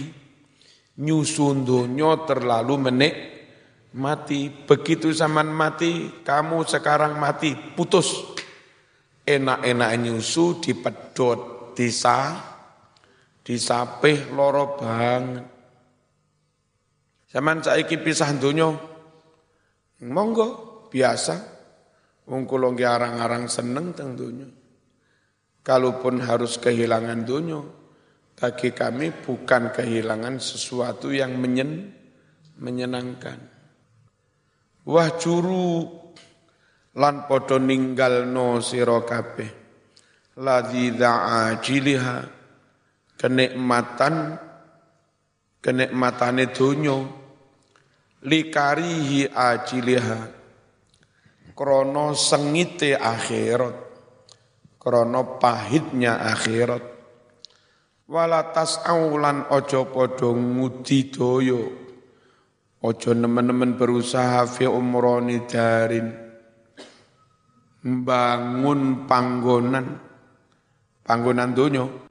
nyusu 0.99 1.63
dunia 1.63 2.23
terlalu 2.23 2.73
menikmati. 2.91 4.51
Begitu 4.67 5.11
zaman 5.11 5.51
mati, 5.51 6.23
kamu 6.23 6.63
sekarang 6.67 7.19
mati, 7.19 7.55
putus. 7.75 8.39
Enak-enak 9.27 9.91
nyusu 10.07 10.63
dipedot, 10.63 11.71
disa, 11.75 12.35
disapih 13.43 14.31
loro 14.31 14.79
banget. 14.79 15.43
Zaman 17.27 17.59
saiki 17.59 17.99
pisah 17.99 18.31
dunia, 18.39 18.71
monggo 20.03 20.47
biasa 20.87 21.56
Wong 22.27 22.43
kula 22.43 22.75
arang-arang 22.75 23.47
seneng 23.47 23.95
teng 23.95 24.19
donya. 24.19 24.47
Kalaupun 25.63 26.23
harus 26.23 26.59
kehilangan 26.59 27.27
dunia, 27.27 27.59
bagi 28.35 28.71
kami 28.71 29.11
bukan 29.11 29.75
kehilangan 29.75 30.39
sesuatu 30.39 31.11
yang 31.11 31.35
menyen, 31.35 31.91
menyenangkan. 32.59 33.39
Wah 34.87 35.11
juru 35.19 35.83
lan 36.95 37.27
podo 37.27 37.59
ninggal 37.59 38.23
no 38.23 38.63
siro 38.63 39.03
kabeh 39.03 39.51
ladidha 40.39 41.13
ajiliha 41.51 42.17
kenikmatan 43.19 44.37
kenikmatane 45.59 46.45
dunyo 46.53 46.97
likarihi 48.23 49.27
ajiliha 49.29 50.36
krono 51.57 52.13
sengite 52.13 52.93
akhirat. 52.93 53.75
Krono 54.77 55.41
pahitnya 55.41 56.21
akhirat. 56.21 56.85
Wala 58.07 58.53
tas'aulan 58.53 59.49
ojo 59.51 59.89
podo 59.91 60.31
ngudi 60.31 61.11
doyo 61.11 61.59
ojo 62.79 63.11
nemen-nemen 63.11 63.75
berusaha 63.75 64.45
fi 64.45 64.69
umroni 64.69 65.43
darin. 65.49 66.07
Membangun 67.83 69.09
panggonan. 69.09 70.05
Panggonan 71.03 71.51
donyo 71.51 72.07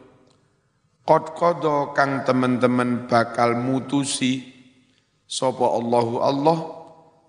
Qad 1.07 1.39
kodo 1.39 1.95
kang 1.95 2.27
teman-teman 2.27 3.07
bakal 3.07 3.55
mutusi. 3.55 4.43
Sopo 5.23 5.79
Allahu 5.79 6.15
Allah 6.19 6.59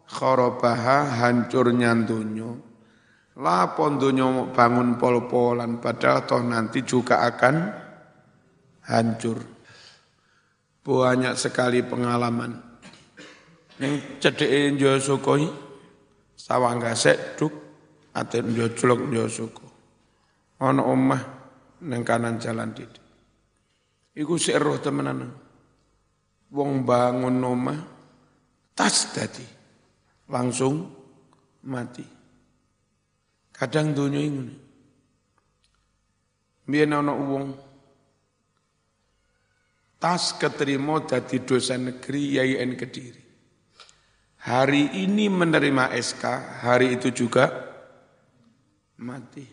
kharabaha 0.08 1.20
hancurnya 1.20 1.91
dunyo. 2.08 2.51
Lapon 3.38 4.01
dunyo 4.01 4.49
bangun 4.49 4.97
pol-polan 4.97 5.78
padahal 5.78 6.26
toh 6.26 6.41
nanti 6.41 6.82
juga 6.82 7.22
akan 7.28 7.55
hancur. 8.89 9.38
Banyak 10.82 11.36
sekali 11.38 11.84
pengalaman. 11.84 12.58
Yang 13.78 13.93
cedek 14.24 14.74
njo 14.74 14.97
sukoi, 14.97 15.45
sawang 16.34 16.82
gasek 16.82 17.38
duk, 17.38 17.53
aten 18.18 18.55
njo 18.55 18.74
culok 18.74 19.05
njo 19.05 19.24
suko. 19.30 19.66
Omah 20.64 21.22
neng 21.86 22.01
kanan 22.01 22.41
jalan 22.41 22.74
didik. 22.74 23.05
Iku 24.18 24.34
sik 24.41 24.58
roh 24.58 24.82
temenan. 24.82 25.30
Wong 26.49 26.82
bangun 26.88 27.38
omah 27.43 27.80
tas 28.74 29.14
dadi 29.14 29.57
langsung 30.28 30.88
mati. 31.67 32.03
Kadang 33.51 33.95
dunia 33.95 34.21
ini. 34.21 34.57
Biar 36.67 36.91
ana 36.91 37.15
wong 37.15 37.55
tas 39.97 40.36
keterima 40.36 40.99
dari 41.07 41.41
dosen 41.41 41.89
negeri 41.89 42.38
YIN 42.38 42.75
Kediri. 42.75 43.23
Hari 44.47 45.03
ini 45.03 45.28
menerima 45.28 45.91
SK, 45.95 46.23
hari 46.63 46.95
itu 46.95 47.11
juga 47.11 47.51
mati. 48.99 49.43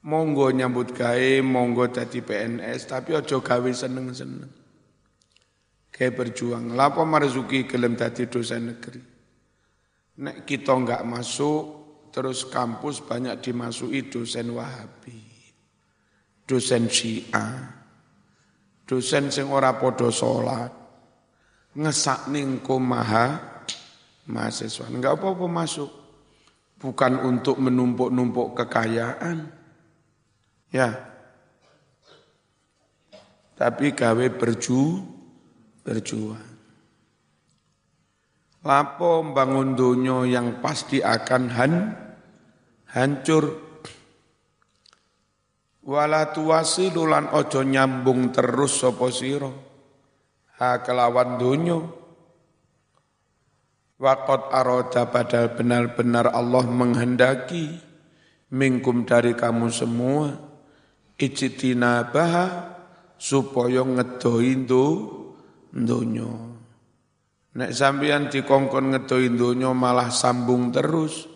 Monggo 0.00 0.48
nyambut 0.48 0.96
gawe, 0.96 1.32
monggo 1.44 1.88
jadi 1.88 2.20
PNS, 2.24 2.88
tapi 2.88 3.12
ojo 3.12 3.40
gawe 3.44 3.70
seneng-seneng. 3.72 4.52
Kayak 5.92 6.16
berjuang. 6.16 6.72
Lapa 6.72 7.04
marzuki 7.04 7.68
gelem 7.68 7.96
dadi 7.96 8.24
dosen 8.24 8.72
negeri. 8.72 9.09
Nek 10.20 10.44
kita 10.44 10.76
enggak 10.76 11.00
masuk, 11.08 11.80
terus 12.12 12.44
kampus 12.44 13.00
banyak 13.00 13.40
dimasuki 13.40 14.12
dosen 14.12 14.52
Wahabi, 14.52 15.16
dosen 16.44 16.92
Syiah, 16.92 17.56
dosen 18.84 19.32
sing 19.32 19.48
ora 19.48 19.80
podo 19.80 20.12
salat 20.12 20.68
ngesak 21.72 22.28
ning 22.28 22.60
maha 22.84 23.40
mahasiswa. 24.28 24.92
Enggak 24.92 25.16
apa-apa 25.16 25.46
masuk. 25.48 25.90
Bukan 26.80 27.12
untuk 27.28 27.60
menumpuk-numpuk 27.60 28.56
kekayaan. 28.56 29.52
Ya. 30.72 30.96
Tapi 33.52 33.92
gawe 33.92 34.26
berju 34.32 35.04
berjuang 35.84 36.49
lapo 38.60 39.24
bangun 39.24 39.72
dunia 39.72 40.28
yang 40.28 40.60
pasti 40.60 41.00
akan 41.00 41.44
han 41.52 41.72
hancur. 42.92 43.68
Wala 45.80 46.28
tuwasilu 46.30 47.08
lan 47.08 47.32
ojo 47.32 47.64
nyambung 47.64 48.30
terus 48.30 48.84
sapa 48.84 49.08
sira 49.08 49.50
ha 50.60 50.84
kelawan 50.84 51.40
dunyo. 51.40 51.80
Waqad 54.00 54.48
arada 54.52 55.12
padahal 55.12 55.52
benar-benar 55.52 56.32
Allah 56.32 56.64
menghendaki 56.64 57.80
mingkum 58.48 59.04
dari 59.04 59.36
kamu 59.36 59.68
semua. 59.68 60.36
Ijtina 61.20 62.08
baha 62.08 62.80
supaya 63.20 63.84
ngedoi 63.84 64.56
dunyo 65.68 66.49
nek 67.60 67.76
sampeyan 67.76 68.32
dikongkon 68.32 68.96
ngedoi 68.96 69.28
dunyo 69.36 69.76
malah 69.76 70.08
sambung 70.08 70.72
terus. 70.72 71.28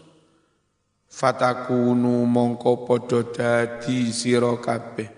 Fatakunu 1.05 2.25
mongko 2.25 2.89
padha 2.89 3.21
dadi 3.29 4.09
sira 4.09 4.57
kabeh. 4.57 5.09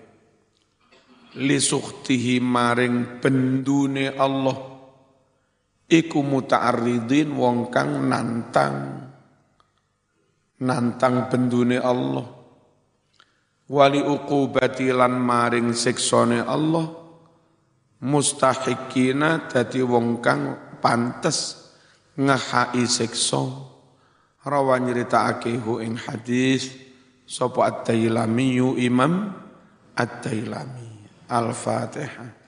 Li 1.39 1.57
sukhtihi 1.57 2.43
maring 2.43 3.23
bendune 3.23 4.11
Allah. 4.11 4.75
Iku 5.87 6.19
muta'arridin 6.19 7.31
wong 7.31 7.71
kang 7.71 8.03
nantang. 8.11 8.77
Nantang 10.67 11.31
bendune 11.31 11.79
Allah. 11.79 12.27
Wali 13.71 14.03
uqubati 14.03 14.91
lan 14.91 15.15
maring 15.23 15.71
siksane 15.71 16.43
Allah. 16.43 16.85
Mustahikina 18.03 19.49
dadi 19.49 19.81
wong 19.81 20.21
kang 20.21 20.66
pantes 20.79 21.71
ngahai 22.17 22.85
siksa. 22.87 23.67
Rawa 24.47 24.79
nyeritakake 24.79 25.59
hu 25.59 25.83
ing 25.83 25.99
hadis 25.99 26.71
sapa 27.27 27.67
at-Tailami 27.67 28.63
Imam 28.79 29.35
at-Tailami 29.91 30.87
Al-Fatihah 31.27 32.46